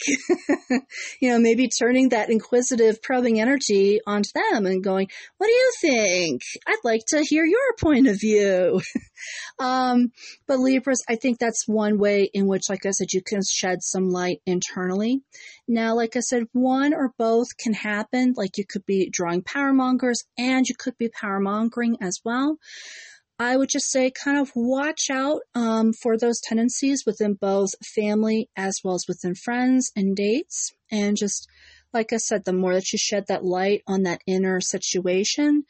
you 1.21 1.29
know, 1.29 1.39
maybe 1.39 1.69
turning 1.69 2.09
that 2.09 2.29
inquisitive, 2.29 3.01
probing 3.01 3.39
energy 3.39 3.99
onto 4.05 4.29
them 4.33 4.65
and 4.65 4.83
going, 4.83 5.07
what 5.37 5.47
do 5.47 5.53
you 5.53 5.71
think? 5.81 6.41
I'd 6.67 6.75
like 6.83 7.01
to 7.09 7.23
hear 7.23 7.45
your 7.45 7.75
point 7.79 8.07
of 8.07 8.19
view. 8.19 8.81
um, 9.59 10.11
but 10.47 10.59
Libras, 10.59 11.03
I 11.09 11.15
think 11.15 11.39
that's 11.39 11.67
one 11.67 11.97
way 11.97 12.29
in 12.33 12.47
which, 12.47 12.69
like 12.69 12.85
I 12.85 12.91
said, 12.91 13.13
you 13.13 13.21
can 13.21 13.41
shed 13.43 13.81
some 13.81 14.09
light 14.09 14.41
internally. 14.45 15.21
Now, 15.67 15.95
like 15.95 16.15
I 16.15 16.21
said, 16.21 16.43
one 16.51 16.93
or 16.93 17.13
both 17.17 17.57
can 17.57 17.73
happen. 17.73 18.33
Like 18.35 18.57
you 18.57 18.65
could 18.65 18.85
be 18.85 19.09
drawing 19.09 19.41
power 19.41 19.73
mongers 19.73 20.23
and 20.37 20.67
you 20.67 20.75
could 20.77 20.97
be 20.97 21.09
power 21.09 21.39
mongering 21.39 21.97
as 22.01 22.19
well. 22.23 22.57
I 23.37 23.57
would 23.57 23.69
just 23.69 23.91
say 23.91 24.11
kind 24.11 24.37
of 24.37 24.51
watch 24.55 25.09
out 25.11 25.41
um, 25.53 25.91
for 25.91 26.17
those 26.17 26.39
tendencies 26.39 27.03
within 27.05 27.33
both 27.33 27.71
family 27.83 28.49
as 28.55 28.79
well 28.83 28.95
as 28.95 29.05
within 29.09 29.35
friends 29.35 29.91
and 29.95 30.15
dates. 30.15 30.71
And 30.89 31.17
just 31.17 31.47
like 31.93 32.13
I 32.13 32.17
said, 32.17 32.45
the 32.45 32.53
more 32.53 32.73
that 32.73 32.93
you 32.93 32.99
shed 32.99 33.25
that 33.27 33.43
light 33.43 33.81
on 33.87 34.03
that 34.03 34.21
inner 34.25 34.61
situation, 34.61 35.65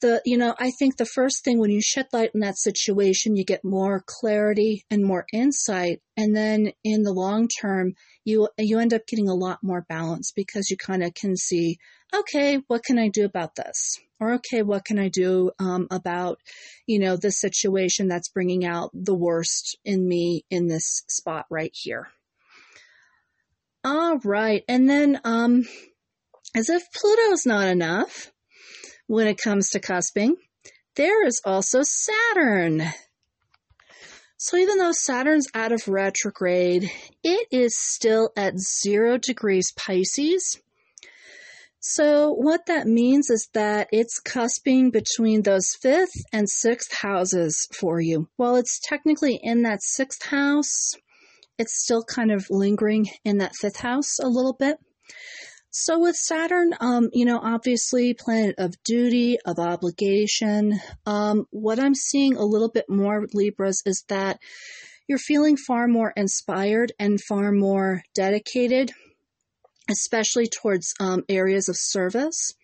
the 0.00 0.22
you 0.24 0.36
know 0.36 0.54
i 0.58 0.70
think 0.70 0.96
the 0.96 1.04
first 1.06 1.44
thing 1.44 1.58
when 1.58 1.70
you 1.70 1.80
shed 1.82 2.06
light 2.12 2.30
on 2.34 2.40
that 2.40 2.58
situation 2.58 3.36
you 3.36 3.44
get 3.44 3.64
more 3.64 4.02
clarity 4.06 4.84
and 4.90 5.04
more 5.04 5.26
insight. 5.32 6.00
And 6.16 6.36
then 6.36 6.72
in 6.84 7.02
the 7.02 7.12
long 7.12 7.48
term 7.48 7.94
you 8.24 8.48
you 8.58 8.78
end 8.78 8.94
up 8.94 9.06
getting 9.06 9.28
a 9.28 9.34
lot 9.34 9.58
more 9.62 9.84
balance 9.88 10.32
because 10.34 10.70
you 10.70 10.76
kind 10.76 11.02
of 11.02 11.14
can 11.14 11.36
see 11.36 11.78
okay 12.14 12.58
what 12.66 12.84
can 12.84 12.98
i 12.98 13.08
do 13.08 13.24
about 13.24 13.54
this? 13.54 13.98
Or 14.20 14.34
okay 14.34 14.62
what 14.62 14.84
can 14.84 14.98
i 14.98 15.08
do 15.08 15.52
um, 15.58 15.86
about 15.90 16.40
you 16.86 16.98
know 16.98 17.16
the 17.16 17.30
situation 17.30 18.08
that's 18.08 18.28
bringing 18.28 18.64
out 18.64 18.90
the 18.92 19.14
worst 19.14 19.78
in 19.84 20.06
me 20.06 20.44
in 20.50 20.66
this 20.68 21.02
spot 21.08 21.46
right 21.50 21.72
here. 21.72 22.08
All 23.84 24.18
right. 24.18 24.64
And 24.68 24.88
then 24.88 25.20
um 25.24 25.64
as 26.54 26.68
if 26.68 26.82
pluto's 26.92 27.46
not 27.46 27.68
enough 27.68 28.32
when 29.08 29.26
it 29.26 29.40
comes 29.42 29.70
to 29.70 29.80
cusping, 29.80 30.34
there 30.94 31.26
is 31.26 31.40
also 31.44 31.80
Saturn. 31.82 32.82
So 34.36 34.56
even 34.56 34.78
though 34.78 34.92
Saturn's 34.92 35.48
out 35.54 35.72
of 35.72 35.88
retrograde, 35.88 36.88
it 37.24 37.48
is 37.50 37.76
still 37.76 38.30
at 38.36 38.58
zero 38.58 39.18
degrees 39.18 39.72
Pisces. 39.72 40.60
So 41.80 42.32
what 42.32 42.66
that 42.66 42.86
means 42.86 43.30
is 43.30 43.48
that 43.54 43.88
it's 43.92 44.20
cusping 44.20 44.92
between 44.92 45.42
those 45.42 45.74
fifth 45.80 46.14
and 46.32 46.48
sixth 46.48 46.92
houses 46.92 47.66
for 47.72 48.00
you. 48.00 48.28
While 48.36 48.56
it's 48.56 48.78
technically 48.80 49.40
in 49.42 49.62
that 49.62 49.82
sixth 49.82 50.26
house, 50.26 50.92
it's 51.58 51.82
still 51.82 52.04
kind 52.04 52.30
of 52.30 52.46
lingering 52.50 53.06
in 53.24 53.38
that 53.38 53.56
fifth 53.56 53.78
house 53.78 54.18
a 54.20 54.28
little 54.28 54.52
bit. 54.52 54.78
So 55.80 56.00
with 56.00 56.16
Saturn, 56.16 56.74
um, 56.80 57.08
you 57.12 57.24
know, 57.24 57.38
obviously 57.40 58.12
planet 58.12 58.56
of 58.58 58.74
duty, 58.82 59.38
of 59.46 59.60
obligation. 59.60 60.80
Um, 61.06 61.46
what 61.50 61.78
I'm 61.78 61.94
seeing 61.94 62.34
a 62.36 62.44
little 62.44 62.68
bit 62.68 62.86
more 62.88 63.28
Libras 63.32 63.82
is 63.86 64.04
that 64.08 64.40
you're 65.06 65.18
feeling 65.20 65.56
far 65.56 65.86
more 65.86 66.12
inspired 66.16 66.90
and 66.98 67.20
far 67.20 67.52
more 67.52 68.02
dedicated, 68.12 68.90
especially 69.88 70.48
towards 70.48 70.94
um, 70.98 71.22
areas 71.28 71.68
of 71.68 71.76
service. 71.78 72.54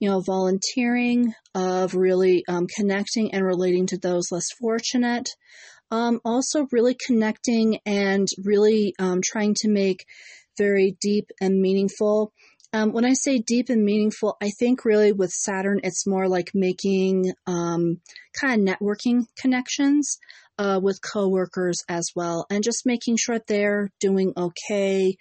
You 0.00 0.10
know, 0.10 0.20
volunteering, 0.20 1.34
of 1.54 1.94
really 1.94 2.42
um, 2.48 2.66
connecting 2.76 3.34
and 3.34 3.44
relating 3.44 3.86
to 3.86 3.98
those 3.98 4.32
less 4.32 4.50
fortunate. 4.60 5.28
Um, 5.92 6.20
also, 6.24 6.66
really 6.72 6.96
connecting 7.06 7.78
and 7.86 8.26
really 8.44 8.94
um, 8.98 9.20
trying 9.24 9.54
to 9.60 9.68
make 9.68 10.04
very 10.58 10.96
deep 11.00 11.30
and 11.40 11.60
meaningful. 11.60 12.32
Um, 12.72 12.92
when 12.92 13.06
I 13.06 13.14
say 13.14 13.38
deep 13.38 13.70
and 13.70 13.84
meaningful, 13.84 14.36
I 14.42 14.50
think 14.50 14.84
really 14.84 15.12
with 15.12 15.30
Saturn, 15.30 15.80
it's 15.84 16.06
more 16.06 16.28
like 16.28 16.50
making 16.54 17.32
um, 17.46 18.00
kind 18.38 18.68
of 18.68 18.76
networking 18.76 19.22
connections 19.40 20.18
uh, 20.58 20.78
with 20.82 21.00
coworkers 21.00 21.78
as 21.88 22.10
well, 22.14 22.46
and 22.50 22.62
just 22.62 22.84
making 22.84 23.16
sure 23.16 23.40
they're 23.46 23.90
doing 24.00 24.34
okay. 24.36 25.16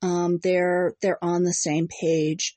Um, 0.00 0.38
they're 0.42 0.94
they're 1.02 1.22
on 1.22 1.42
the 1.42 1.52
same 1.52 1.88
page. 2.00 2.56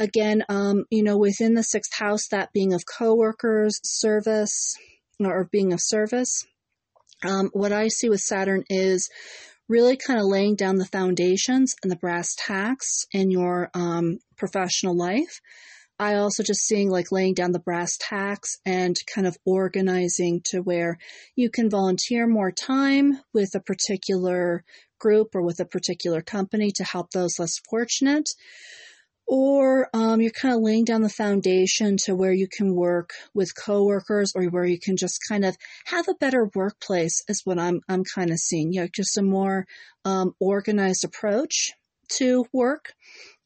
Again, 0.00 0.44
um, 0.48 0.84
you 0.90 1.02
know, 1.02 1.18
within 1.18 1.54
the 1.54 1.62
sixth 1.62 1.92
house, 1.96 2.28
that 2.30 2.52
being 2.52 2.72
of 2.72 2.82
coworkers, 2.98 3.78
service, 3.84 4.74
or 5.20 5.48
being 5.50 5.72
of 5.72 5.80
service. 5.82 6.44
Um, 7.24 7.50
what 7.52 7.72
I 7.72 7.88
see 7.88 8.08
with 8.08 8.20
Saturn 8.20 8.62
is 8.70 9.08
really 9.68 9.96
kind 9.96 10.18
of 10.18 10.26
laying 10.26 10.56
down 10.56 10.76
the 10.76 10.86
foundations 10.86 11.74
and 11.82 11.90
the 11.90 11.96
brass 11.96 12.34
tacks 12.38 13.06
in 13.12 13.30
your 13.30 13.70
um, 13.74 14.18
professional 14.36 14.96
life. 14.96 15.40
I 16.00 16.14
also 16.14 16.44
just 16.44 16.60
seeing 16.60 16.90
like 16.90 17.10
laying 17.10 17.34
down 17.34 17.50
the 17.50 17.58
brass 17.58 17.96
tacks 17.98 18.58
and 18.64 18.94
kind 19.12 19.26
of 19.26 19.36
organizing 19.44 20.42
to 20.46 20.60
where 20.60 20.96
you 21.34 21.50
can 21.50 21.68
volunteer 21.68 22.26
more 22.26 22.52
time 22.52 23.18
with 23.34 23.54
a 23.56 23.60
particular 23.60 24.64
group 25.00 25.34
or 25.34 25.42
with 25.42 25.58
a 25.60 25.64
particular 25.64 26.22
company 26.22 26.70
to 26.76 26.84
help 26.84 27.10
those 27.10 27.38
less 27.38 27.58
fortunate 27.68 28.28
or 29.28 29.90
um, 29.92 30.22
you're 30.22 30.30
kind 30.30 30.54
of 30.54 30.62
laying 30.62 30.86
down 30.86 31.02
the 31.02 31.10
foundation 31.10 31.98
to 31.98 32.16
where 32.16 32.32
you 32.32 32.48
can 32.48 32.74
work 32.74 33.10
with 33.34 33.54
coworkers 33.54 34.32
or 34.34 34.44
where 34.44 34.64
you 34.64 34.80
can 34.80 34.96
just 34.96 35.20
kind 35.28 35.44
of 35.44 35.54
have 35.84 36.08
a 36.08 36.14
better 36.14 36.50
workplace 36.54 37.22
is 37.28 37.42
what 37.44 37.58
I'm 37.58 37.80
I'm 37.88 38.04
kind 38.04 38.30
of 38.30 38.38
seeing. 38.38 38.72
You 38.72 38.82
know, 38.82 38.88
just 38.92 39.18
a 39.18 39.22
more 39.22 39.66
um, 40.06 40.34
organized 40.40 41.04
approach 41.04 41.72
to 42.16 42.46
work, 42.54 42.94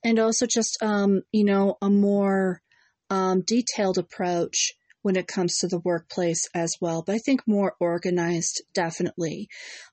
and 0.05 0.21
also 0.21 0.47
just 0.47 0.79
um, 0.83 1.23
you 1.33 1.45
know 1.45 1.77
a 1.83 1.91
more 1.91 2.63
um, 3.11 3.43
detailed 3.43 3.99
approach 3.99 4.75
when 5.03 5.17
it 5.17 5.27
comes 5.27 5.59
to 5.59 5.69
the 5.69 5.81
workplace 5.81 6.49
as 6.55 6.77
well. 6.81 7.03
But 7.03 7.17
I 7.17 7.19
think 7.19 7.43
more 7.47 7.75
organized, 7.81 8.63
definitely. 8.75 9.49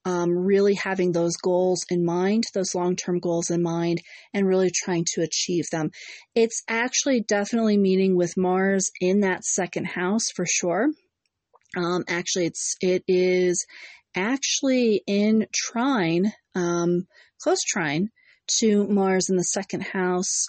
Um, 0.05 0.31
really 0.31 0.75
having 0.75 1.11
those 1.11 1.35
goals 1.35 1.85
in 1.89 2.05
mind, 2.05 2.45
those 2.53 2.75
long 2.75 2.95
term 2.95 3.19
goals 3.19 3.49
in 3.49 3.61
mind, 3.61 4.01
and 4.33 4.47
really 4.47 4.71
trying 4.73 5.05
to 5.13 5.21
achieve 5.21 5.65
them. 5.71 5.91
It's 6.35 6.63
actually 6.67 7.21
definitely 7.21 7.77
meeting 7.77 8.15
with 8.15 8.37
Mars 8.37 8.91
in 9.01 9.21
that 9.21 9.43
second 9.43 9.85
house 9.85 10.29
for 10.35 10.45
sure. 10.47 10.89
Um, 11.75 12.03
actually, 12.07 12.45
it's 12.45 12.75
it 12.81 13.03
is 13.07 13.65
actually 14.15 15.01
in 15.05 15.47
trine, 15.53 16.31
um, 16.55 17.07
close 17.41 17.61
trine 17.63 18.09
to 18.59 18.87
Mars 18.87 19.29
in 19.29 19.35
the 19.35 19.43
second 19.43 19.83
house. 19.83 20.47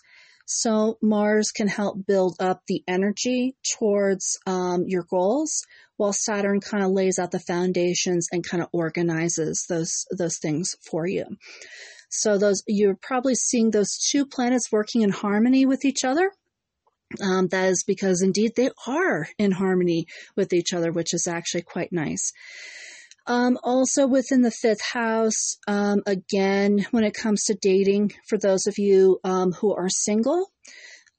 So 0.52 0.98
Mars 1.00 1.52
can 1.52 1.68
help 1.68 2.04
build 2.08 2.34
up 2.40 2.62
the 2.66 2.82
energy 2.88 3.54
towards 3.78 4.36
um, 4.46 4.82
your 4.88 5.04
goals, 5.08 5.62
while 5.96 6.12
Saturn 6.12 6.58
kind 6.60 6.82
of 6.82 6.90
lays 6.90 7.20
out 7.20 7.30
the 7.30 7.38
foundations 7.38 8.26
and 8.32 8.44
kind 8.44 8.60
of 8.60 8.68
organizes 8.72 9.64
those 9.68 10.06
those 10.10 10.38
things 10.38 10.74
for 10.90 11.06
you. 11.06 11.24
So 12.08 12.36
those 12.36 12.64
you're 12.66 12.98
probably 13.00 13.36
seeing 13.36 13.70
those 13.70 13.96
two 14.10 14.26
planets 14.26 14.72
working 14.72 15.02
in 15.02 15.10
harmony 15.10 15.66
with 15.66 15.84
each 15.84 16.04
other. 16.04 16.32
Um, 17.22 17.46
that 17.48 17.68
is 17.68 17.84
because 17.86 18.20
indeed 18.20 18.54
they 18.56 18.70
are 18.88 19.28
in 19.38 19.52
harmony 19.52 20.06
with 20.36 20.52
each 20.52 20.72
other, 20.72 20.90
which 20.90 21.14
is 21.14 21.28
actually 21.28 21.62
quite 21.62 21.92
nice. 21.92 22.32
Um, 23.26 23.58
also 23.62 24.06
within 24.06 24.42
the 24.42 24.50
fifth 24.50 24.82
house, 24.92 25.58
um, 25.68 26.02
again, 26.06 26.86
when 26.90 27.04
it 27.04 27.14
comes 27.14 27.44
to 27.44 27.54
dating, 27.54 28.12
for 28.28 28.38
those 28.38 28.66
of 28.66 28.78
you 28.78 29.20
um, 29.24 29.52
who 29.52 29.74
are 29.74 29.88
single, 29.88 30.50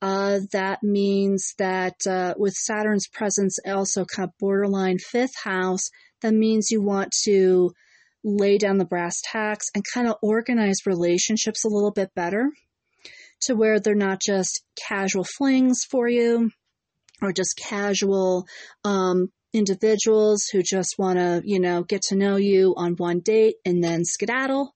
uh, 0.01 0.39
that 0.51 0.81
means 0.81 1.53
that 1.59 1.95
uh, 2.07 2.33
with 2.37 2.53
Saturn's 2.53 3.07
presence, 3.07 3.59
also 3.65 4.05
kind 4.05 4.27
of 4.27 4.37
borderline 4.39 4.97
fifth 4.97 5.35
house, 5.43 5.89
that 6.21 6.33
means 6.33 6.71
you 6.71 6.81
want 6.81 7.11
to 7.23 7.71
lay 8.23 8.57
down 8.57 8.77
the 8.77 8.85
brass 8.85 9.15
tacks 9.23 9.67
and 9.73 9.83
kind 9.93 10.07
of 10.07 10.15
organize 10.21 10.85
relationships 10.85 11.63
a 11.63 11.69
little 11.69 11.91
bit 11.91 12.13
better 12.15 12.49
to 13.41 13.55
where 13.55 13.79
they're 13.79 13.95
not 13.95 14.21
just 14.21 14.63
casual 14.87 15.25
flings 15.37 15.79
for 15.89 16.07
you 16.07 16.51
or 17.21 17.31
just 17.31 17.57
casual 17.57 18.45
um, 18.83 19.29
individuals 19.53 20.43
who 20.51 20.61
just 20.63 20.95
want 20.97 21.19
to, 21.19 21.41
you 21.43 21.59
know, 21.59 21.83
get 21.83 22.01
to 22.03 22.15
know 22.15 22.35
you 22.35 22.73
on 22.77 22.93
one 22.93 23.19
date 23.19 23.55
and 23.65 23.83
then 23.83 24.05
skedaddle. 24.05 24.75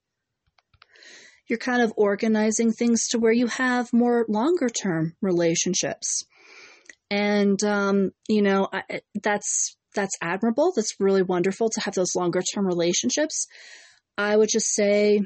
You're 1.47 1.59
kind 1.59 1.81
of 1.81 1.93
organizing 1.95 2.71
things 2.71 3.07
to 3.09 3.19
where 3.19 3.31
you 3.31 3.47
have 3.47 3.93
more 3.93 4.25
longer 4.27 4.67
term 4.67 5.13
relationships. 5.21 6.23
And, 7.09 7.63
um, 7.63 8.11
you 8.27 8.41
know, 8.41 8.67
I, 8.73 9.01
that's, 9.21 9.77
that's 9.93 10.17
admirable. 10.21 10.73
That's 10.75 10.95
really 10.99 11.21
wonderful 11.21 11.69
to 11.69 11.81
have 11.81 11.93
those 11.93 12.15
longer 12.15 12.41
term 12.41 12.65
relationships. 12.65 13.47
I 14.17 14.35
would 14.35 14.49
just 14.51 14.73
say, 14.73 15.21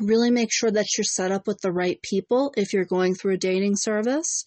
really 0.00 0.30
make 0.30 0.50
sure 0.52 0.70
that 0.70 0.86
you're 0.96 1.04
set 1.04 1.32
up 1.32 1.46
with 1.46 1.60
the 1.60 1.72
right 1.72 2.00
people 2.02 2.54
if 2.56 2.72
you're 2.72 2.84
going 2.84 3.14
through 3.14 3.34
a 3.34 3.38
dating 3.38 3.74
service. 3.76 4.44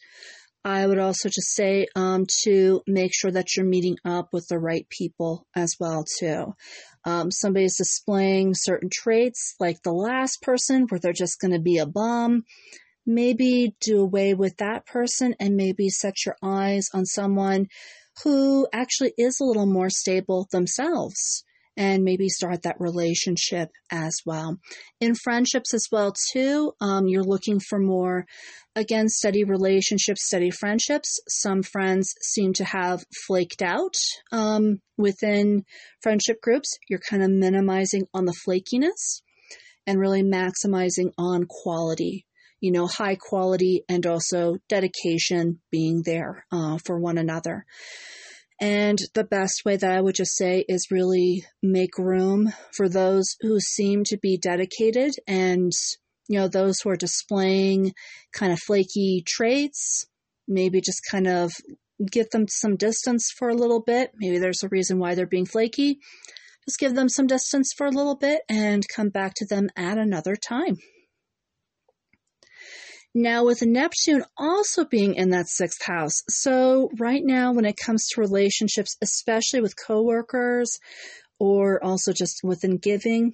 I 0.65 0.87
would 0.87 0.99
also 0.99 1.27
just 1.27 1.53
say 1.53 1.87
um, 1.95 2.25
to 2.43 2.81
make 2.87 3.11
sure 3.13 3.31
that 3.31 3.55
you're 3.55 3.65
meeting 3.65 3.97
up 4.05 4.29
with 4.31 4.47
the 4.47 4.59
right 4.59 4.87
people 4.89 5.45
as 5.55 5.75
well 5.79 6.05
too. 6.19 6.55
Um, 7.03 7.31
somebody's 7.31 7.77
displaying 7.77 8.53
certain 8.55 8.89
traits, 8.91 9.55
like 9.59 9.81
the 9.83 9.91
last 9.91 10.41
person, 10.41 10.85
where 10.87 10.99
they're 10.99 11.11
just 11.11 11.41
going 11.41 11.51
to 11.51 11.59
be 11.59 11.79
a 11.79 11.85
bum. 11.85 12.43
Maybe 13.05 13.75
do 13.81 13.99
away 14.01 14.33
with 14.33 14.55
that 14.57 14.85
person 14.85 15.35
and 15.37 15.57
maybe 15.57 15.89
set 15.89 16.25
your 16.25 16.37
eyes 16.41 16.87
on 16.93 17.05
someone 17.05 17.67
who 18.23 18.67
actually 18.71 19.13
is 19.17 19.41
a 19.41 19.45
little 19.45 19.65
more 19.65 19.89
stable 19.89 20.47
themselves 20.51 21.43
and 21.75 22.03
maybe 22.03 22.29
start 22.29 22.63
that 22.63 22.79
relationship 22.79 23.69
as 23.91 24.13
well. 24.25 24.57
In 24.99 25.15
friendships 25.15 25.73
as 25.73 25.87
well 25.91 26.13
too, 26.31 26.73
um, 26.81 27.07
you're 27.07 27.23
looking 27.23 27.59
for 27.59 27.79
more, 27.79 28.25
again, 28.75 29.09
steady 29.09 29.43
relationships, 29.43 30.25
steady 30.25 30.51
friendships. 30.51 31.19
Some 31.27 31.63
friends 31.63 32.13
seem 32.21 32.53
to 32.53 32.63
have 32.65 33.03
flaked 33.25 33.61
out 33.61 33.95
um, 34.31 34.79
within 34.97 35.63
friendship 36.01 36.41
groups. 36.41 36.77
You're 36.89 37.01
kind 37.09 37.23
of 37.23 37.31
minimizing 37.31 38.03
on 38.13 38.25
the 38.25 38.35
flakiness 38.47 39.21
and 39.87 39.99
really 39.99 40.23
maximizing 40.23 41.11
on 41.17 41.45
quality. 41.47 42.25
You 42.61 42.71
know, 42.71 42.87
high 42.87 43.17
quality 43.19 43.83
and 43.89 44.05
also 44.05 44.55
dedication 44.69 45.59
being 45.69 46.01
there 46.05 46.45
uh, 46.49 46.77
for 46.85 46.97
one 46.97 47.17
another. 47.17 47.65
And 48.63 48.97
the 49.13 49.25
best 49.25 49.63
way 49.65 49.75
that 49.75 49.91
I 49.91 49.99
would 49.99 50.15
just 50.15 50.37
say 50.37 50.63
is 50.69 50.87
really 50.89 51.43
make 51.61 51.97
room 51.97 52.53
for 52.71 52.87
those 52.87 53.35
who 53.41 53.59
seem 53.59 54.05
to 54.05 54.17
be 54.17 54.37
dedicated 54.37 55.11
and, 55.27 55.73
you 56.29 56.39
know, 56.39 56.47
those 56.47 56.79
who 56.79 56.89
are 56.89 56.95
displaying 56.95 57.91
kind 58.31 58.53
of 58.53 58.59
flaky 58.59 59.21
traits. 59.27 60.05
Maybe 60.47 60.79
just 60.79 61.01
kind 61.11 61.27
of 61.27 61.51
get 62.09 62.31
them 62.31 62.45
some 62.47 62.77
distance 62.77 63.33
for 63.37 63.49
a 63.49 63.53
little 63.53 63.81
bit. 63.81 64.11
Maybe 64.15 64.37
there's 64.37 64.63
a 64.63 64.69
reason 64.69 64.97
why 64.97 65.13
they're 65.13 65.27
being 65.27 65.45
flaky. 65.45 65.99
Just 66.65 66.79
give 66.79 66.95
them 66.95 67.09
some 67.09 67.27
distance 67.27 67.73
for 67.77 67.85
a 67.85 67.91
little 67.91 68.15
bit 68.15 68.43
and 68.47 68.87
come 68.87 69.09
back 69.09 69.33
to 69.35 69.45
them 69.45 69.71
at 69.75 69.97
another 69.97 70.37
time. 70.37 70.77
Now, 73.15 73.45
with 73.45 73.61
Neptune 73.61 74.23
also 74.37 74.85
being 74.85 75.13
in 75.15 75.29
that 75.29 75.47
sixth 75.47 75.83
house, 75.83 76.23
so 76.29 76.89
right 76.97 77.21
now, 77.23 77.53
when 77.53 77.65
it 77.65 77.77
comes 77.77 78.07
to 78.09 78.21
relationships, 78.21 78.97
especially 79.03 79.61
with 79.61 79.75
coworkers 79.75 80.79
or 81.37 81.83
also 81.83 82.11
just 82.11 82.39
within 82.43 82.77
giving, 82.77 83.33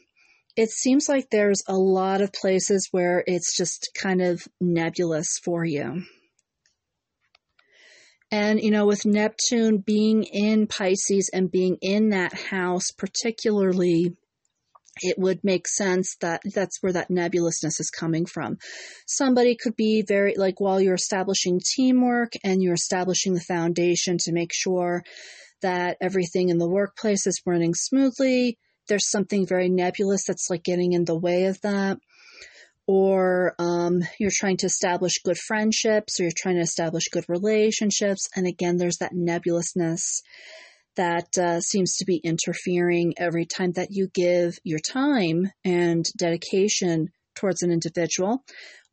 it 0.58 0.70
seems 0.70 1.08
like 1.08 1.30
there's 1.30 1.63
a 1.68 1.78
lot 1.78 2.22
of 2.22 2.34
places 2.34 2.89
where 2.92 3.24
it's 3.26 3.56
just 3.56 3.92
kind 3.96 4.22
of 4.22 4.46
nebulous 4.60 5.39
for 5.46 5.63
you. 5.63 6.04
And, 8.32 8.60
you 8.60 8.70
know, 8.70 8.86
with 8.86 9.06
Neptune 9.06 9.78
being 9.78 10.24
in 10.24 10.68
Pisces 10.68 11.30
and 11.34 11.50
being 11.50 11.78
in 11.82 12.10
that 12.10 12.34
house, 12.34 12.92
particularly 12.92 14.15
it 15.02 15.18
would 15.18 15.44
make 15.44 15.68
sense 15.68 16.16
that 16.22 16.42
that's 16.54 16.78
where 16.82 16.94
that 16.94 17.10
nebulousness 17.10 17.80
is 17.80 17.90
coming 17.90 18.26
from. 18.26 18.58
Somebody 19.08 19.56
could 19.56 19.76
be 19.76 20.04
very, 20.08 20.36
like, 20.36 20.60
while 20.60 20.80
you're 20.82 20.96
establishing 20.96 21.60
teamwork 21.76 22.34
and 22.44 22.62
you're 22.62 22.74
establishing 22.74 23.34
the 23.34 23.42
foundation 23.42 24.18
to 24.20 24.32
make 24.32 24.52
sure 24.54 25.04
that 25.62 25.98
everything 26.02 26.50
in 26.50 26.58
the 26.58 26.70
workplace 26.70 27.28
is 27.28 27.42
running 27.46 27.74
smoothly, 27.74 28.58
there's 28.88 29.10
something 29.10 29.46
very 29.46 29.70
nebulous 29.70 30.26
that's 30.28 30.50
like 30.50 30.64
getting 30.64 30.94
in 30.94 31.06
the 31.06 31.18
way 31.18 31.46
of 31.46 31.60
that. 31.62 31.98
Or 32.88 33.54
um, 33.60 34.02
you're 34.20 34.32
trying 34.34 34.58
to 34.58 34.66
establish 34.66 35.22
good 35.24 35.38
friendships 35.38 36.20
or 36.20 36.24
you're 36.24 36.32
trying 36.36 36.56
to 36.56 36.62
establish 36.62 37.04
good 37.12 37.26
relationships. 37.28 38.28
And 38.36 38.48
again, 38.48 38.78
there's 38.78 38.98
that 38.98 39.14
nebulousness 39.14 40.24
that 41.00 41.38
uh, 41.38 41.62
seems 41.62 41.96
to 41.96 42.06
be 42.06 42.18
interfering 42.18 43.14
every 43.18 43.46
time 43.46 43.72
that 43.72 43.88
you 43.90 44.10
give 44.14 44.60
your 44.66 44.80
time 44.80 45.50
and 45.64 46.06
dedication 46.18 47.08
towards 47.36 47.64
an 47.64 47.72
individual, 47.72 48.44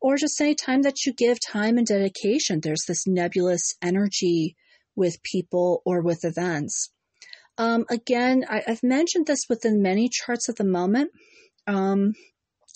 or 0.00 0.16
just 0.16 0.40
any 0.40 0.54
time 0.54 0.82
that 0.82 1.04
you 1.04 1.12
give 1.12 1.38
time 1.44 1.78
and 1.78 1.86
dedication. 1.86 2.60
There's 2.62 2.84
this 2.86 3.08
nebulous 3.08 3.74
energy 3.82 4.54
with 4.94 5.20
people 5.24 5.82
or 5.84 6.00
with 6.00 6.24
events. 6.24 6.92
Um, 7.58 7.84
again, 7.90 8.44
I, 8.48 8.62
have 8.66 8.84
mentioned 8.84 9.26
this 9.26 9.46
within 9.48 9.82
many 9.82 10.08
charts 10.08 10.48
at 10.48 10.56
the 10.56 10.64
moment. 10.64 11.10
Um, 11.66 12.12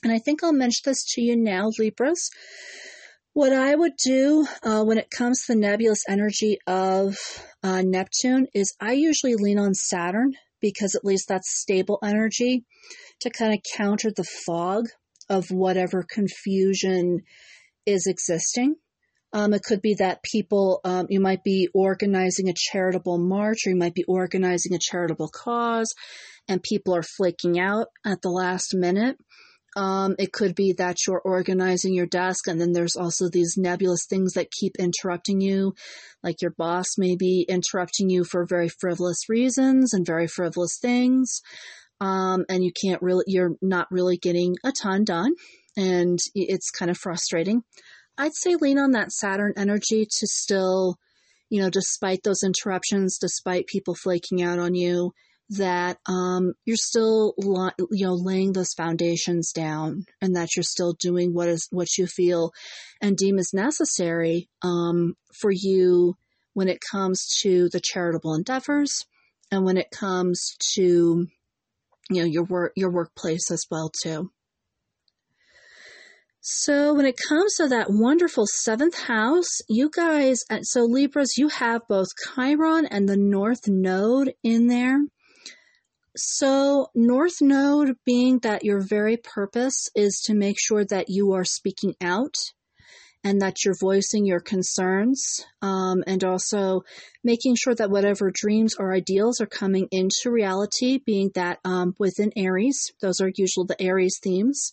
and 0.03 0.13
I 0.13 0.19
think 0.19 0.43
I'll 0.43 0.53
mention 0.53 0.83
this 0.87 1.05
to 1.15 1.23
you 1.23 1.37
now, 1.37 1.71
Libras. 1.79 2.31
What 3.33 3.53
I 3.53 3.77
would 3.77 3.93
do 4.05 4.45
uh, 4.65 4.83
when 4.83 4.99
it 4.99 5.09
comes 5.09 5.45
to 5.45 5.53
the 5.53 5.61
nebulous 5.61 6.03
energy 6.09 6.59
of 6.67 7.17
uh, 7.63 7.83
Neptune 7.83 8.49
is 8.55 8.75
I 8.81 8.93
usually 8.95 9.37
lean 9.37 9.57
on 9.57 9.73
Saturn 9.73 10.33
because 10.61 10.97
at 10.97 11.05
least 11.05 11.29
that's 11.29 11.61
stable 11.61 12.01
energy 12.03 12.65
to 13.21 13.31
kind 13.31 13.55
of 13.55 13.61
counter 13.77 14.11
the 14.11 14.25
fog 14.25 14.87
of 15.29 15.53
whatever 15.53 16.05
confusion 16.13 17.21
is 17.87 18.09
existing. 18.09 18.75
Um, 19.33 19.55
it 19.55 19.63
could 19.63 19.81
be 19.81 19.95
that 19.95 20.25
people, 20.25 20.81
um, 20.83 21.07
you 21.09 21.21
might 21.21 21.45
be 21.45 21.69
organizing 21.73 22.49
a 22.49 22.55
charitable 22.57 23.19
march 23.19 23.59
or 23.65 23.71
you 23.71 23.77
might 23.77 23.95
be 23.95 24.05
organizing 24.09 24.75
a 24.75 24.81
charitable 24.81 25.29
cause 25.29 25.95
and 26.49 26.61
people 26.65 26.97
are 26.97 27.05
flaking 27.05 27.61
out 27.61 27.87
at 28.05 28.23
the 28.23 28.31
last 28.31 28.75
minute. 28.75 29.17
Um, 29.77 30.17
it 30.19 30.33
could 30.33 30.55
be 30.55 30.73
that 30.75 30.97
you're 31.07 31.21
organizing 31.21 31.95
your 31.95 32.07
desk 32.07 32.49
and 32.49 32.61
then 32.61 32.73
there's 32.73 32.97
also 32.97 33.29
these 33.29 33.57
nebulous 33.57 34.05
things 34.09 34.33
that 34.33 34.51
keep 34.51 34.77
interrupting 34.79 35.41
you, 35.41 35.75
like 36.25 36.43
your 36.43 36.51
boss 36.51 36.99
may 36.99 37.15
be 37.15 37.47
interrupting 37.49 38.11
you 38.11 38.25
for 38.25 38.45
very 38.45 38.69
frivolous 38.69 39.29
reasons 39.29 39.95
and 39.95 40.05
very 40.05 40.27
frivolous 40.27 40.79
things. 40.81 41.41
Um, 42.01 42.47
and 42.49 42.65
you 42.65 42.73
can't 42.73 43.03
really, 43.03 43.25
you're 43.29 43.57
not 43.63 43.87
really 43.91 44.17
getting 44.17 44.57
a 44.65 44.73
ton 44.73 45.05
done 45.05 45.35
and 45.77 46.19
it's 46.35 46.71
kind 46.71 46.91
of 46.91 46.99
frustrating. 46.99 47.63
I'd 48.19 48.35
say 48.35 48.57
lean 48.57 48.79
on 48.79 48.91
that 48.93 49.13
Saturn 49.13 49.53
energy 49.57 50.05
to 50.05 50.27
still, 50.27 50.97
you 51.49 51.63
know, 51.63 51.71
despite 51.71 52.23
those 52.23 52.43
interruptions, 52.43 53.19
despite 53.19 53.67
people 53.67 53.95
flaking 53.95 54.43
out 54.43 54.59
on 54.59 54.75
you, 54.75 55.13
that 55.51 55.99
um, 56.07 56.53
you're 56.65 56.77
still 56.77 57.35
you 57.91 58.07
know 58.07 58.15
laying 58.15 58.53
those 58.53 58.73
foundations 58.77 59.51
down 59.53 60.05
and 60.21 60.37
that 60.37 60.49
you're 60.55 60.63
still 60.63 60.95
doing 61.01 61.35
what 61.35 61.49
is 61.49 61.67
what 61.71 61.89
you 61.99 62.07
feel 62.07 62.53
and 63.01 63.17
deem 63.17 63.39
is 63.39 63.51
necessary 63.53 64.49
um, 64.63 65.15
for 65.41 65.51
you 65.53 66.17
when 66.55 66.69
it 66.69 66.79
comes 66.93 67.27
to 67.43 67.69
the 67.73 67.81
charitable 67.81 68.35
endeavors 68.35 69.07
and 69.51 69.65
when 69.65 69.77
it 69.77 69.91
comes 69.91 70.57
to 70.75 71.27
you 72.11 72.21
know 72.21 72.25
your 72.25 72.45
work 72.45 72.73
your 72.77 72.91
workplace 72.91 73.51
as 73.51 73.65
well 73.71 73.91
too 74.03 74.31
so 76.43 76.95
when 76.95 77.05
it 77.05 77.19
comes 77.29 77.57
to 77.57 77.69
that 77.69 77.91
wonderful 77.91 78.47
seventh 78.47 78.99
house, 78.99 79.61
you 79.69 79.91
guys, 79.95 80.39
uh, 80.49 80.63
so 80.63 80.85
Libras, 80.85 81.35
you 81.37 81.49
have 81.49 81.87
both 81.87 82.09
Chiron 82.35 82.87
and 82.87 83.07
the 83.07 83.19
North 83.19 83.69
Node 83.69 84.33
in 84.43 84.67
there. 84.67 85.01
So, 86.17 86.89
North 86.95 87.41
Node 87.41 87.97
being 88.05 88.41
that 88.41 88.65
your 88.65 88.81
very 88.81 89.17
purpose 89.17 89.89
is 89.95 90.21
to 90.25 90.35
make 90.35 90.57
sure 90.59 90.85
that 90.87 91.09
you 91.09 91.33
are 91.33 91.45
speaking 91.45 91.95
out 92.01 92.35
and 93.23 93.41
that 93.43 93.65
you're 93.65 93.77
voicing 93.79 94.25
your 94.25 94.41
concerns, 94.41 95.45
um, 95.63 96.03
and 96.07 96.25
also 96.25 96.83
making 97.23 97.55
sure 97.55 97.75
that 97.75 97.91
whatever 97.91 98.33
dreams 98.33 98.75
or 98.77 98.93
ideals 98.93 99.41
are 99.41 99.47
coming 99.47 99.89
into 99.91 100.31
reality, 100.31 100.99
being 101.05 101.31
that 101.35 101.59
um, 101.65 101.95
within 101.99 102.33
Aries, 102.35 102.93
those 103.01 103.21
are 103.21 103.31
usually 103.37 103.67
the 103.69 103.81
Aries 103.81 104.19
themes. 104.23 104.73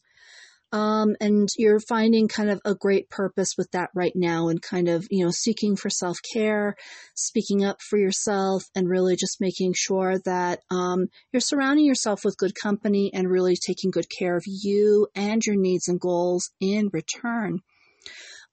Um, 0.74 1.16
and 1.22 1.48
you're 1.58 1.80
finding 1.80 2.28
kind 2.28 2.50
of 2.50 2.60
a 2.66 2.76
great 2.76 3.10
purpose 3.10 3.54
with 3.58 3.72
that 3.72 3.90
right 3.96 4.12
now 4.16 4.50
and 4.50 4.62
kind 4.62 4.90
of, 4.90 5.08
you 5.10 5.24
know, 5.24 5.32
seeking 5.32 5.78
for 5.78 5.90
self 5.90 6.18
care, 6.34 6.76
speaking 7.16 7.64
up 7.64 7.82
for 7.82 7.98
yourself, 7.98 8.64
and 8.76 8.90
really 8.90 9.16
just 9.16 9.40
making 9.40 9.74
sure 9.78 10.20
that 10.26 10.60
um, 10.70 11.08
you're 11.32 11.40
surrounding 11.40 11.86
yourself 11.86 12.26
with 12.26 12.38
good 12.38 12.54
company 12.54 13.12
and 13.14 13.30
really 13.30 13.56
taking 13.56 13.92
good 13.92 14.08
care 14.10 14.36
of 14.36 14.44
you 14.46 15.08
and 15.16 15.46
your 15.46 15.56
needs 15.56 15.88
and 15.88 16.02
goals 16.02 16.50
in 16.60 16.90
return. 16.92 17.60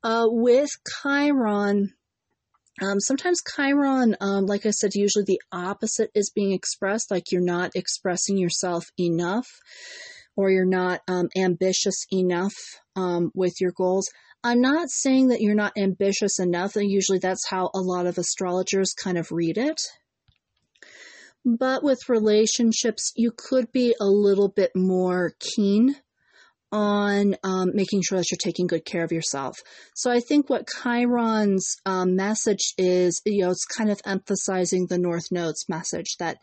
Uh, 0.05 0.27
with 0.29 0.71
Chiron, 1.03 1.95
um, 2.81 3.01
sometimes 3.01 3.41
Chiron, 3.57 4.17
um, 4.21 4.47
like 4.47 4.67
I 4.67 4.71
said, 4.71 4.95
usually 4.95 5.25
the 5.25 5.41
opposite 5.51 6.11
is 6.15 6.31
being 6.31 6.53
expressed, 6.53 7.11
like 7.11 7.33
you're 7.33 7.41
not 7.41 7.73
expressing 7.75 8.37
yourself 8.37 8.87
enough 8.99 9.49
or 10.37 10.51
you're 10.51 10.67
not 10.67 11.01
um, 11.09 11.29
ambitious 11.37 12.07
enough 12.13 12.55
um, 12.97 13.31
with 13.35 13.55
your 13.61 13.73
goals. 13.73 14.09
I'm 14.43 14.61
not 14.61 14.91
saying 14.91 15.29
that 15.29 15.41
you're 15.41 15.55
not 15.55 15.73
ambitious 15.77 16.39
enough, 16.39 16.77
and 16.77 16.91
usually 16.91 17.19
that's 17.19 17.49
how 17.49 17.71
a 17.75 17.81
lot 17.81 18.07
of 18.07 18.19
astrologers 18.19 18.93
kind 18.93 19.17
of 19.17 19.33
read 19.33 19.57
it. 19.57 19.81
But 21.45 21.83
with 21.83 22.09
relationships, 22.09 23.13
you 23.17 23.33
could 23.37 23.71
be 23.73 23.95
a 24.01 24.07
little 24.07 24.49
bit 24.49 24.73
more 24.75 25.33
keen 25.41 25.97
on 26.73 27.37
um, 27.45 27.71
making 27.73 28.03
sure 28.03 28.19
that 28.19 28.31
you're 28.31 28.39
taking 28.43 28.67
good 28.67 28.85
care 28.85 29.05
of 29.05 29.13
yourself. 29.13 29.57
So 29.95 30.11
I 30.11 30.19
think 30.19 30.51
what 30.51 30.67
Chiron's 30.67 31.77
um, 31.87 32.17
message 32.17 32.75
is, 32.77 33.23
you 33.25 33.43
know, 33.45 33.51
it's 33.51 33.65
kind 33.65 33.91
of 33.91 34.01
emphasizing 34.05 34.87
the 34.89 34.99
North 34.99 35.27
Node's 35.31 35.67
message 35.69 36.17
that 36.19 36.39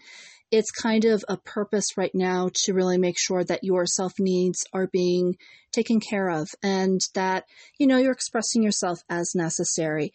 it's 0.51 0.71
kind 0.71 1.05
of 1.05 1.23
a 1.27 1.37
purpose 1.37 1.97
right 1.97 2.13
now 2.13 2.49
to 2.53 2.73
really 2.73 2.97
make 2.97 3.17
sure 3.17 3.43
that 3.43 3.63
your 3.63 3.85
self 3.85 4.13
needs 4.19 4.65
are 4.73 4.87
being 4.87 5.35
taken 5.71 5.99
care 5.99 6.29
of 6.29 6.49
and 6.61 6.99
that, 7.15 7.45
you 7.79 7.87
know, 7.87 7.97
you're 7.97 8.11
expressing 8.11 8.61
yourself 8.61 8.99
as 9.09 9.31
necessary. 9.33 10.11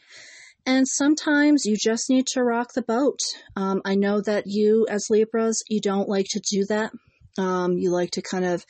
And 0.67 0.87
sometimes 0.87 1.65
you 1.65 1.77
just 1.77 2.11
need 2.11 2.27
to 2.33 2.43
rock 2.43 2.73
the 2.75 2.83
boat. 2.83 3.21
Um, 3.55 3.81
I 3.85 3.95
know 3.95 4.21
that 4.21 4.45
you, 4.47 4.87
as 4.91 5.07
Libras, 5.09 5.63
you 5.69 5.81
don't 5.81 6.09
like 6.09 6.27
to 6.31 6.41
do 6.41 6.65
that. 6.67 6.93
Um, 7.39 7.79
you 7.79 7.91
like 7.91 8.11
to 8.13 8.23
kind 8.23 8.45
of 8.45 8.65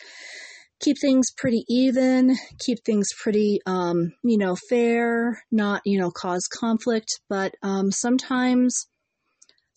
keep 0.80 0.98
things 1.00 1.30
pretty 1.36 1.64
even, 1.68 2.36
keep 2.58 2.84
things 2.84 3.08
pretty, 3.18 3.60
um, 3.64 4.12
you 4.22 4.36
know, 4.36 4.56
fair, 4.68 5.42
not, 5.50 5.80
you 5.86 5.98
know, 5.98 6.10
cause 6.10 6.46
conflict. 6.46 7.18
But 7.30 7.54
um, 7.62 7.90
sometimes, 7.90 8.86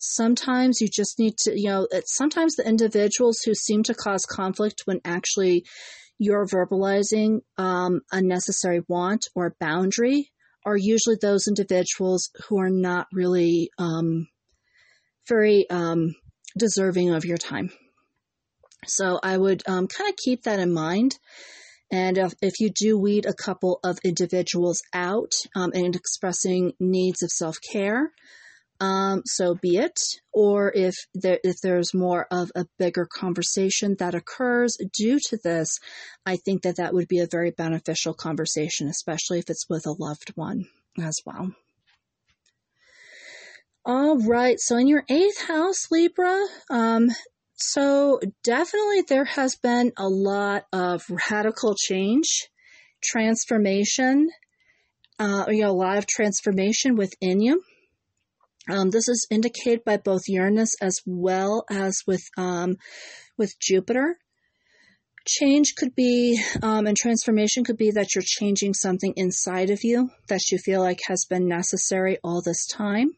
sometimes 0.00 0.80
you 0.80 0.88
just 0.88 1.18
need 1.18 1.36
to, 1.44 1.58
you 1.58 1.68
know, 1.68 1.86
sometimes 2.06 2.56
the 2.56 2.66
individuals 2.66 3.38
who 3.44 3.54
seem 3.54 3.82
to 3.84 3.94
cause 3.94 4.24
conflict 4.24 4.82
when 4.86 5.00
actually 5.04 5.64
you're 6.18 6.46
verbalizing 6.46 7.40
um, 7.56 8.00
unnecessary 8.10 8.82
want 8.88 9.26
or 9.34 9.54
boundary 9.60 10.30
are 10.66 10.76
usually 10.76 11.16
those 11.20 11.46
individuals 11.48 12.30
who 12.48 12.58
are 12.58 12.70
not 12.70 13.06
really 13.12 13.70
um, 13.78 14.26
very 15.28 15.68
um, 15.70 16.14
deserving 16.58 17.10
of 17.10 17.24
your 17.24 17.38
time. 17.38 17.70
So 18.86 19.20
I 19.22 19.36
would 19.36 19.62
um, 19.66 19.86
kind 19.86 20.10
of 20.10 20.16
keep 20.16 20.42
that 20.42 20.58
in 20.58 20.72
mind. 20.72 21.18
And 21.92 22.18
if, 22.18 22.32
if, 22.40 22.60
you 22.60 22.70
do 22.70 22.98
weed 22.98 23.26
a 23.26 23.34
couple 23.34 23.80
of 23.82 23.98
individuals 24.04 24.80
out 24.94 25.32
um, 25.56 25.72
and 25.74 25.96
expressing 25.96 26.72
needs 26.78 27.22
of 27.22 27.30
self 27.30 27.56
care, 27.72 28.12
um, 28.80 29.22
so 29.26 29.54
be 29.54 29.76
it. 29.76 29.98
Or 30.32 30.72
if 30.74 30.94
there, 31.14 31.38
if 31.44 31.56
there's 31.62 31.92
more 31.94 32.26
of 32.30 32.50
a 32.54 32.66
bigger 32.78 33.06
conversation 33.06 33.96
that 33.98 34.14
occurs 34.14 34.76
due 34.92 35.18
to 35.28 35.38
this, 35.42 35.78
I 36.24 36.36
think 36.36 36.62
that 36.62 36.76
that 36.76 36.94
would 36.94 37.08
be 37.08 37.20
a 37.20 37.28
very 37.30 37.50
beneficial 37.50 38.14
conversation, 38.14 38.88
especially 38.88 39.38
if 39.38 39.50
it's 39.50 39.68
with 39.68 39.86
a 39.86 39.94
loved 39.98 40.32
one 40.34 40.66
as 40.98 41.18
well. 41.26 41.50
All 43.84 44.18
right. 44.18 44.56
So 44.58 44.76
in 44.76 44.86
your 44.86 45.04
eighth 45.10 45.46
house, 45.46 45.90
Libra, 45.90 46.46
um, 46.70 47.08
so 47.56 48.20
definitely 48.44 49.02
there 49.08 49.24
has 49.24 49.56
been 49.56 49.92
a 49.98 50.08
lot 50.08 50.64
of 50.72 51.02
radical 51.30 51.74
change, 51.74 52.48
transformation, 53.02 54.28
uh, 55.18 55.46
you 55.48 55.62
know, 55.62 55.70
a 55.70 55.72
lot 55.72 55.98
of 55.98 56.06
transformation 56.06 56.96
within 56.96 57.40
you. 57.40 57.62
Um, 58.68 58.90
this 58.90 59.08
is 59.08 59.26
indicated 59.30 59.84
by 59.84 59.96
both 59.96 60.28
Uranus 60.28 60.74
as 60.80 61.00
well 61.06 61.64
as 61.70 62.02
with 62.06 62.22
um, 62.36 62.76
with 63.36 63.58
Jupiter. 63.60 64.18
Change 65.26 65.74
could 65.76 65.94
be, 65.94 66.42
um, 66.62 66.86
and 66.86 66.96
transformation 66.96 67.62
could 67.62 67.76
be 67.76 67.90
that 67.90 68.14
you're 68.14 68.24
changing 68.24 68.74
something 68.74 69.12
inside 69.16 69.70
of 69.70 69.80
you 69.82 70.10
that 70.28 70.40
you 70.50 70.58
feel 70.58 70.80
like 70.80 71.00
has 71.06 71.26
been 71.28 71.46
necessary 71.46 72.18
all 72.24 72.42
this 72.42 72.66
time. 72.66 73.10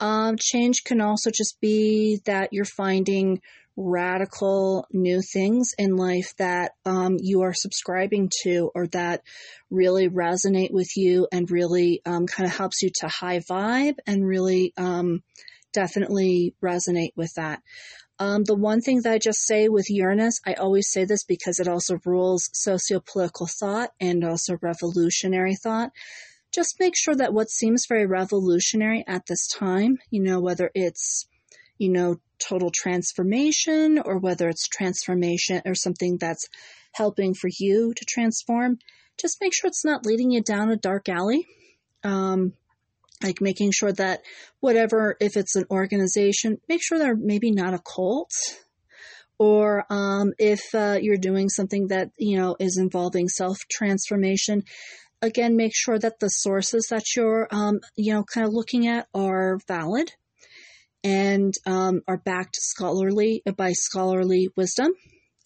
Um, 0.00 0.36
change 0.38 0.84
can 0.84 1.00
also 1.00 1.30
just 1.30 1.60
be 1.60 2.20
that 2.26 2.50
you're 2.52 2.64
finding 2.64 3.40
radical 3.80 4.84
new 4.92 5.22
things 5.22 5.72
in 5.78 5.94
life 5.94 6.34
that 6.38 6.72
um, 6.84 7.16
you 7.20 7.42
are 7.42 7.54
subscribing 7.54 8.28
to 8.42 8.72
or 8.74 8.88
that 8.88 9.22
really 9.70 10.08
resonate 10.08 10.72
with 10.72 10.96
you 10.96 11.28
and 11.30 11.48
really 11.48 12.02
um, 12.04 12.26
kind 12.26 12.48
of 12.48 12.56
helps 12.56 12.82
you 12.82 12.90
to 12.92 13.06
high 13.06 13.38
vibe 13.38 13.94
and 14.04 14.26
really 14.26 14.72
um, 14.76 15.22
definitely 15.72 16.54
resonate 16.60 17.12
with 17.14 17.32
that. 17.36 17.62
Um, 18.18 18.42
the 18.42 18.56
one 18.56 18.80
thing 18.80 19.02
that 19.02 19.12
I 19.12 19.18
just 19.18 19.46
say 19.46 19.68
with 19.68 19.88
Uranus, 19.88 20.40
I 20.44 20.54
always 20.54 20.90
say 20.90 21.04
this 21.04 21.22
because 21.22 21.60
it 21.60 21.68
also 21.68 22.00
rules 22.04 22.50
socio-political 22.52 23.46
thought 23.46 23.90
and 24.00 24.24
also 24.24 24.58
revolutionary 24.60 25.54
thought 25.54 25.92
just 26.52 26.80
make 26.80 26.94
sure 26.96 27.14
that 27.14 27.34
what 27.34 27.50
seems 27.50 27.84
very 27.86 28.06
revolutionary 28.06 29.04
at 29.06 29.26
this 29.26 29.46
time, 29.46 29.98
you 30.10 30.22
know, 30.22 30.40
whether 30.40 30.70
it's, 30.74 31.28
you 31.78 31.90
know, 31.90 32.16
total 32.38 32.70
transformation 32.74 34.00
or 34.04 34.18
whether 34.18 34.48
it's 34.48 34.68
transformation 34.68 35.62
or 35.64 35.74
something 35.74 36.18
that's 36.18 36.46
helping 36.92 37.34
for 37.34 37.50
you 37.58 37.92
to 37.94 38.04
transform, 38.04 38.78
just 39.20 39.38
make 39.40 39.52
sure 39.54 39.68
it's 39.68 39.84
not 39.84 40.06
leading 40.06 40.30
you 40.30 40.42
down 40.42 40.70
a 40.70 40.76
dark 40.76 41.08
alley. 41.08 41.46
Um, 42.04 42.52
like 43.22 43.40
making 43.40 43.72
sure 43.72 43.92
that 43.92 44.20
whatever, 44.60 45.16
if 45.20 45.36
it's 45.36 45.56
an 45.56 45.64
organization, 45.70 46.60
make 46.68 46.80
sure 46.82 46.98
they're 46.98 47.16
maybe 47.16 47.50
not 47.50 47.74
a 47.74 47.80
cult. 47.80 48.30
Or 49.40 49.84
um, 49.90 50.32
if 50.38 50.60
uh, 50.74 50.98
you're 51.00 51.16
doing 51.16 51.48
something 51.48 51.88
that 51.88 52.10
you 52.16 52.38
know 52.38 52.56
is 52.58 52.76
involving 52.78 53.28
self 53.28 53.58
transformation, 53.70 54.62
again, 55.22 55.56
make 55.56 55.72
sure 55.74 55.98
that 55.98 56.20
the 56.20 56.28
sources 56.28 56.88
that 56.90 57.04
you're, 57.16 57.48
um, 57.50 57.80
you 57.96 58.12
know, 58.12 58.24
kind 58.24 58.46
of 58.46 58.52
looking 58.52 58.88
at 58.88 59.06
are 59.14 59.58
valid 59.68 60.12
and 61.04 61.54
um, 61.66 62.02
are 62.08 62.18
backed 62.18 62.56
scholarly 62.56 63.42
by 63.56 63.72
scholarly 63.72 64.48
wisdom 64.56 64.92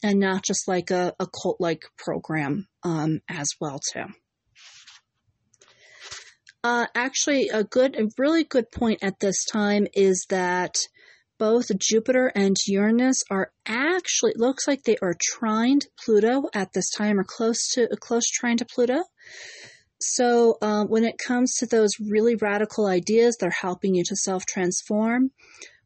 and 0.03 0.19
not 0.19 0.43
just 0.45 0.67
like 0.67 0.91
a, 0.91 1.15
a 1.21 1.27
cult 1.27 1.61
like 1.61 1.85
program 1.97 2.67
um, 2.83 3.21
as 3.29 3.49
well 3.61 3.79
too. 3.93 4.05
Uh, 6.65 6.87
actually, 6.95 7.49
a 7.49 7.65
good, 7.65 7.97
a 7.99 8.09
really 8.19 8.45
good 8.45 8.71
point 8.71 9.01
at 9.03 9.19
this 9.21 9.45
time 9.45 9.87
is 9.95 10.25
that 10.31 10.77
both 11.39 11.77
Jupiter 11.77 12.31
and 12.37 12.57
Uranus 12.69 13.25
are 13.29 13.51
actually 13.67 14.35
looks 14.37 14.69
like 14.69 14.85
they 14.85 14.97
are 15.03 15.17
trined 15.21 15.87
Pluto 16.05 16.49
at 16.55 16.73
this 16.73 16.89
time, 16.91 17.19
or 17.19 17.25
close 17.25 17.67
to 17.73 17.89
close 18.01 18.29
trine 18.29 18.59
to 18.59 18.65
Pluto. 18.65 19.03
So, 20.03 20.59
um, 20.61 20.89
when 20.89 21.05
it 21.05 21.19
comes 21.19 21.57
to 21.57 21.67
those 21.67 21.93
really 22.01 22.35
radical 22.35 22.87
ideas, 22.87 23.37
they're 23.37 23.51
helping 23.51 23.95
you 23.95 24.05
to 24.05 24.17
self 24.17 24.45
transform 24.47 25.31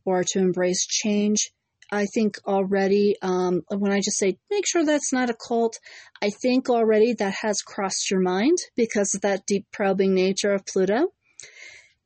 or 0.04 0.24
to 0.24 0.38
embrace 0.38 0.86
change. 0.86 1.50
I 1.90 2.06
think 2.06 2.38
already, 2.46 3.16
um, 3.22 3.62
when 3.68 3.92
I 3.92 3.98
just 3.98 4.18
say 4.18 4.38
make 4.50 4.66
sure 4.66 4.84
that's 4.84 5.12
not 5.12 5.30
a 5.30 5.34
cult, 5.34 5.78
I 6.20 6.30
think 6.30 6.68
already 6.68 7.12
that 7.14 7.34
has 7.42 7.62
crossed 7.62 8.10
your 8.10 8.20
mind 8.20 8.58
because 8.74 9.14
of 9.14 9.20
that 9.20 9.46
deep 9.46 9.66
probing 9.72 10.14
nature 10.14 10.52
of 10.52 10.66
Pluto. 10.66 11.12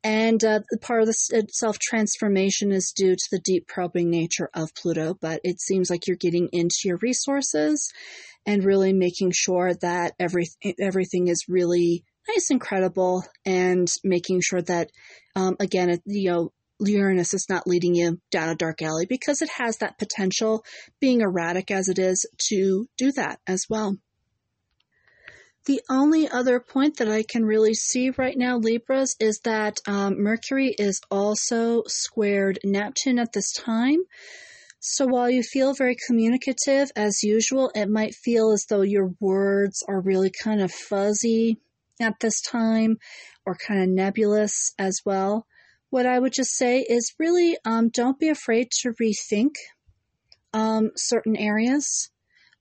And 0.03 0.43
uh, 0.43 0.61
part 0.81 1.03
of 1.03 1.09
the 1.09 1.47
self 1.51 1.79
transformation 1.79 2.73
is 2.73 2.93
due 2.93 3.15
to 3.15 3.29
the 3.31 3.39
deep 3.39 3.67
probing 3.67 4.11
nature 4.11 4.49
of 4.55 4.75
Pluto, 4.75 5.15
but 5.21 5.41
it 5.45 5.61
seems 5.61 5.91
like 5.91 6.07
you're 6.07 6.17
getting 6.17 6.49
into 6.53 6.77
your 6.85 6.99
resources 7.03 7.93
and 8.47 8.65
really 8.65 8.95
making 8.95 9.33
sure 9.33 9.75
that 9.75 10.15
every, 10.19 10.47
everything 10.81 11.29
is 11.29 11.45
really 11.49 12.05
nice 12.29 12.51
and 12.51 12.61
credible 12.61 13.25
and 13.45 13.93
making 14.03 14.41
sure 14.41 14.63
that, 14.63 14.91
um, 15.37 15.57
again, 15.61 16.01
you 16.07 16.31
know, 16.31 16.53
Uranus 16.81 17.35
is 17.35 17.47
not 17.51 17.67
leading 17.67 17.95
you 17.95 18.19
down 18.31 18.49
a 18.49 18.55
dark 18.55 18.81
alley 18.81 19.05
because 19.07 19.43
it 19.43 19.51
has 19.51 19.79
that 19.79 19.99
potential, 19.99 20.65
being 20.99 21.21
erratic 21.21 21.71
as 21.71 21.89
it 21.89 21.99
is, 21.99 22.25
to 22.49 22.89
do 22.97 23.13
that 23.13 23.39
as 23.47 23.67
well. 23.69 23.97
The 25.67 25.83
only 25.91 26.29
other 26.29 26.59
point 26.59 26.97
that 26.97 27.09
I 27.09 27.23
can 27.23 27.45
really 27.45 27.75
see 27.75 28.11
right 28.11 28.37
now, 28.37 28.57
Libras, 28.57 29.15
is 29.21 29.41
that 29.45 29.79
um, 29.87 30.23
Mercury 30.23 30.75
is 30.79 31.01
also 31.11 31.83
squared 31.87 32.59
Neptune 32.65 33.19
at 33.19 33.33
this 33.33 33.53
time. 33.53 33.99
So 34.79 35.07
while 35.07 35.29
you 35.29 35.43
feel 35.43 35.75
very 35.75 35.97
communicative 36.07 36.91
as 36.97 37.23
usual, 37.23 37.71
it 37.75 37.91
might 37.91 38.15
feel 38.15 38.53
as 38.53 38.65
though 38.71 38.81
your 38.81 39.13
words 39.21 39.83
are 39.87 40.01
really 40.01 40.33
kind 40.43 40.63
of 40.63 40.73
fuzzy 40.73 41.59
at 42.01 42.19
this 42.21 42.41
time 42.41 42.97
or 43.45 43.55
kind 43.55 43.83
of 43.83 43.89
nebulous 43.91 44.73
as 44.79 45.01
well. 45.05 45.47
What 45.91 46.07
I 46.07 46.19
would 46.19 46.33
just 46.33 46.57
say 46.57 46.81
is 46.81 47.13
really 47.19 47.59
um, 47.67 47.91
don't 47.91 48.19
be 48.19 48.31
afraid 48.31 48.71
to 48.81 48.95
rethink 48.95 49.57
um, 50.55 50.93
certain 50.97 51.37
areas 51.37 52.10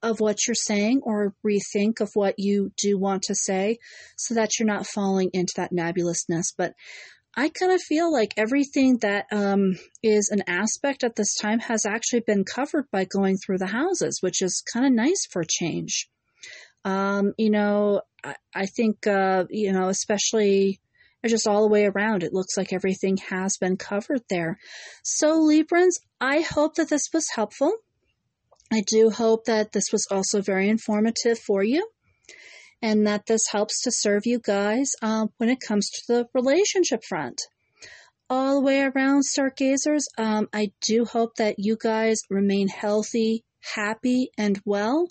of 0.02 0.20
what 0.20 0.47
you're 0.47 0.56
saying 0.56 1.02
or 1.04 1.34
rethink 1.45 2.00
of 2.00 2.10
what 2.14 2.36
you 2.38 2.72
do 2.78 2.97
want 2.97 3.24
to 3.24 3.36
say 3.36 3.78
so 4.18 4.34
that 4.34 4.58
you're 4.58 4.68
not 4.68 4.88
falling 4.88 5.30
into 5.34 5.54
that 5.58 5.72
nebulousness. 5.72 6.54
But 6.58 6.74
I 7.36 7.50
kind 7.50 7.72
of 7.72 7.82
feel 7.82 8.12
like 8.12 8.34
everything 8.38 8.97
that 9.02 9.26
um, 9.32 9.78
is 10.02 10.30
an 10.32 10.43
aspect 10.47 11.04
at 11.04 11.16
this 11.16 11.36
time 11.36 11.60
has 11.60 11.86
actually 11.86 12.22
been 12.22 12.43
covered 12.43 12.86
by 12.91 13.06
going 13.06 13.38
through 13.38 13.60
the 13.60 13.68
houses, 13.68 14.20
which 14.22 14.41
is 14.41 14.64
kind 14.74 14.86
of 14.86 14.91
nice 14.91 15.28
for 15.32 15.43
change. 15.47 16.10
Um, 16.86 17.34
you 17.38 17.50
know, 17.50 18.02
I, 18.24 18.36
I 18.56 18.66
think, 18.66 19.06
uh, 19.06 19.45
you 19.50 19.72
know, 19.74 19.89
especially 19.89 20.80
just 21.28 21.47
all 21.47 21.62
the 21.62 21.72
way 21.72 21.86
around, 21.86 22.24
it 22.24 22.34
looks 22.34 22.58
like 22.58 22.72
everything 22.72 23.18
has 23.30 23.58
been 23.58 23.78
covered 23.78 24.22
there. 24.30 24.58
So, 25.04 25.39
Librans, 25.39 26.00
I 26.22 26.41
hope 26.41 26.76
that 26.76 26.89
this 26.89 27.10
was 27.14 27.28
helpful. 27.34 27.74
I 28.72 28.84
do 28.86 29.09
hope 29.09 29.45
that 29.45 29.72
this 29.72 29.91
was 29.91 30.07
also 30.11 30.41
very 30.41 30.70
informative 30.70 31.39
for 31.39 31.63
you 31.63 31.89
and 32.82 33.07
that 33.07 33.26
this 33.26 33.47
helps 33.51 33.82
to 33.82 33.91
serve 33.91 34.26
you 34.26 34.39
guys 34.39 34.91
uh, 35.01 35.28
when 35.38 35.49
it 35.49 35.59
comes 35.59 35.89
to 35.89 36.01
the 36.07 36.28
relationship 36.34 37.03
front. 37.03 37.41
All 38.30 38.55
the 38.55 38.61
way 38.61 38.82
around, 38.82 39.24
stargazers, 39.26 40.05
um, 40.17 40.47
I 40.53 40.72
do 40.82 41.03
hope 41.03 41.36
that 41.38 41.55
you 41.57 41.78
guys 41.82 42.22
remain 42.30 42.67
healthy, 42.67 43.43
happy, 43.76 44.30
and 44.38 44.61
well. 44.65 45.07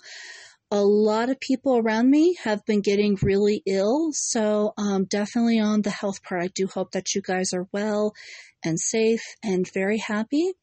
a 0.71 0.83
lot 0.83 1.29
of 1.29 1.39
people 1.39 1.77
around 1.77 2.09
me 2.09 2.35
have 2.43 2.63
been 2.65 2.81
getting 2.81 3.17
really 3.23 3.61
ill. 3.65 4.09
So, 4.13 4.73
um, 4.77 5.05
definitely 5.05 5.59
on 5.59 5.81
the 5.81 5.89
health 5.89 6.23
part, 6.23 6.43
I 6.43 6.47
do 6.53 6.67
hope 6.67 6.91
that 6.91 7.15
you 7.15 7.21
guys 7.21 7.53
are 7.53 7.67
well 7.71 8.13
and 8.63 8.79
safe 8.79 9.23
and 9.43 9.69
very 9.73 9.97
happy. 9.97 10.53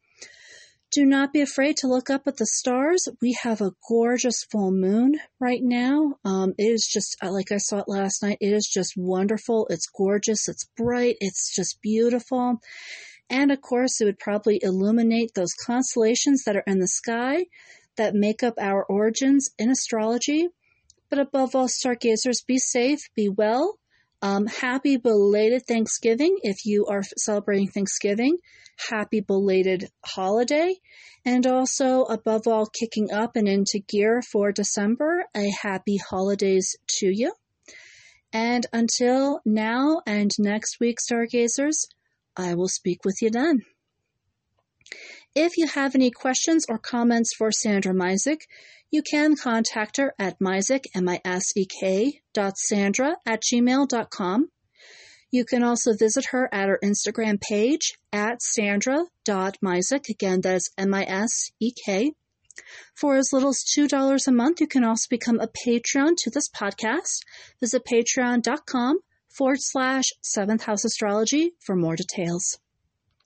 Do 0.92 1.04
not 1.04 1.32
be 1.32 1.40
afraid 1.40 1.76
to 1.78 1.88
look 1.88 2.10
up 2.10 2.26
at 2.26 2.36
the 2.36 2.46
stars. 2.46 3.08
We 3.20 3.36
have 3.42 3.60
a 3.60 3.72
gorgeous 3.88 4.44
full 4.50 4.70
moon 4.70 5.16
right 5.40 5.60
now. 5.62 6.14
Um, 6.24 6.54
it 6.56 6.64
is 6.64 6.88
just 6.90 7.16
uh, 7.22 7.32
like 7.32 7.50
I 7.50 7.56
saw 7.58 7.78
it 7.78 7.88
last 7.88 8.22
night. 8.22 8.38
It 8.40 8.52
is 8.52 8.70
just 8.72 8.94
wonderful. 8.96 9.66
It's 9.68 9.88
gorgeous. 9.88 10.48
It's 10.48 10.68
bright. 10.76 11.16
It's 11.20 11.54
just 11.54 11.82
beautiful. 11.82 12.60
And 13.28 13.50
of 13.50 13.60
course, 13.60 14.00
it 14.00 14.04
would 14.04 14.20
probably 14.20 14.60
illuminate 14.62 15.34
those 15.34 15.52
constellations 15.66 16.44
that 16.44 16.56
are 16.56 16.64
in 16.66 16.78
the 16.78 16.88
sky 16.88 17.46
that 17.96 18.14
make 18.14 18.42
up 18.42 18.54
our 18.58 18.84
origins 18.84 19.50
in 19.58 19.70
astrology. 19.70 20.48
But 21.10 21.18
above 21.18 21.56
all, 21.56 21.68
stargazers, 21.68 22.42
be 22.46 22.58
safe, 22.58 23.00
be 23.14 23.28
well. 23.28 23.78
Um, 24.22 24.46
happy 24.46 24.96
belated 24.96 25.62
Thanksgiving 25.66 26.38
if 26.42 26.64
you 26.64 26.86
are 26.86 27.02
celebrating 27.18 27.68
Thanksgiving. 27.68 28.38
Happy 28.90 29.20
belated 29.20 29.88
holiday. 30.04 30.76
And 31.24 31.46
also, 31.46 32.02
above 32.02 32.46
all, 32.46 32.66
kicking 32.66 33.10
up 33.10 33.36
and 33.36 33.48
into 33.48 33.80
gear 33.80 34.22
for 34.22 34.52
December, 34.52 35.24
a 35.34 35.50
happy 35.62 35.96
holidays 35.96 36.76
to 36.98 37.10
you. 37.10 37.32
And 38.32 38.66
until 38.72 39.40
now 39.44 40.02
and 40.06 40.30
next 40.38 40.78
week, 40.80 40.98
stargazers, 41.00 41.86
I 42.36 42.54
will 42.54 42.68
speak 42.68 43.04
with 43.04 43.16
you 43.22 43.30
then. 43.30 43.62
If 45.34 45.56
you 45.56 45.66
have 45.66 45.94
any 45.94 46.10
questions 46.10 46.64
or 46.68 46.78
comments 46.78 47.34
for 47.36 47.50
Sandra 47.50 47.92
Misek, 47.92 48.40
you 48.90 49.02
can 49.02 49.36
contact 49.36 49.96
her 49.96 50.14
at 50.18 50.38
misek, 50.38 50.84
M-I-S-E-K, 50.94 52.20
dot 52.32 52.56
Sandra 52.56 53.16
at 53.26 53.42
gmail.com. 53.42 54.48
You 55.30 55.44
can 55.44 55.62
also 55.62 55.92
visit 55.98 56.26
her 56.30 56.48
at 56.52 56.68
her 56.68 56.78
Instagram 56.82 57.40
page 57.40 57.98
at 58.12 58.42
sandra.misek. 58.42 60.08
Again, 60.08 60.40
that's 60.40 60.70
M-I-S-E-K. 60.78 62.12
For 62.94 63.16
as 63.16 63.32
little 63.32 63.50
as 63.50 63.64
$2 63.76 64.26
a 64.26 64.32
month, 64.32 64.60
you 64.60 64.66
can 64.66 64.84
also 64.84 65.06
become 65.10 65.40
a 65.40 65.48
Patreon 65.48 66.16
to 66.18 66.30
this 66.30 66.48
podcast. 66.48 67.20
Visit 67.60 67.84
patreon.com 67.84 69.00
forward 69.28 69.58
slash 69.60 70.06
seventh 70.22 70.62
house 70.62 70.84
astrology 70.84 71.52
for 71.60 71.76
more 71.76 71.96
details. 71.96 72.58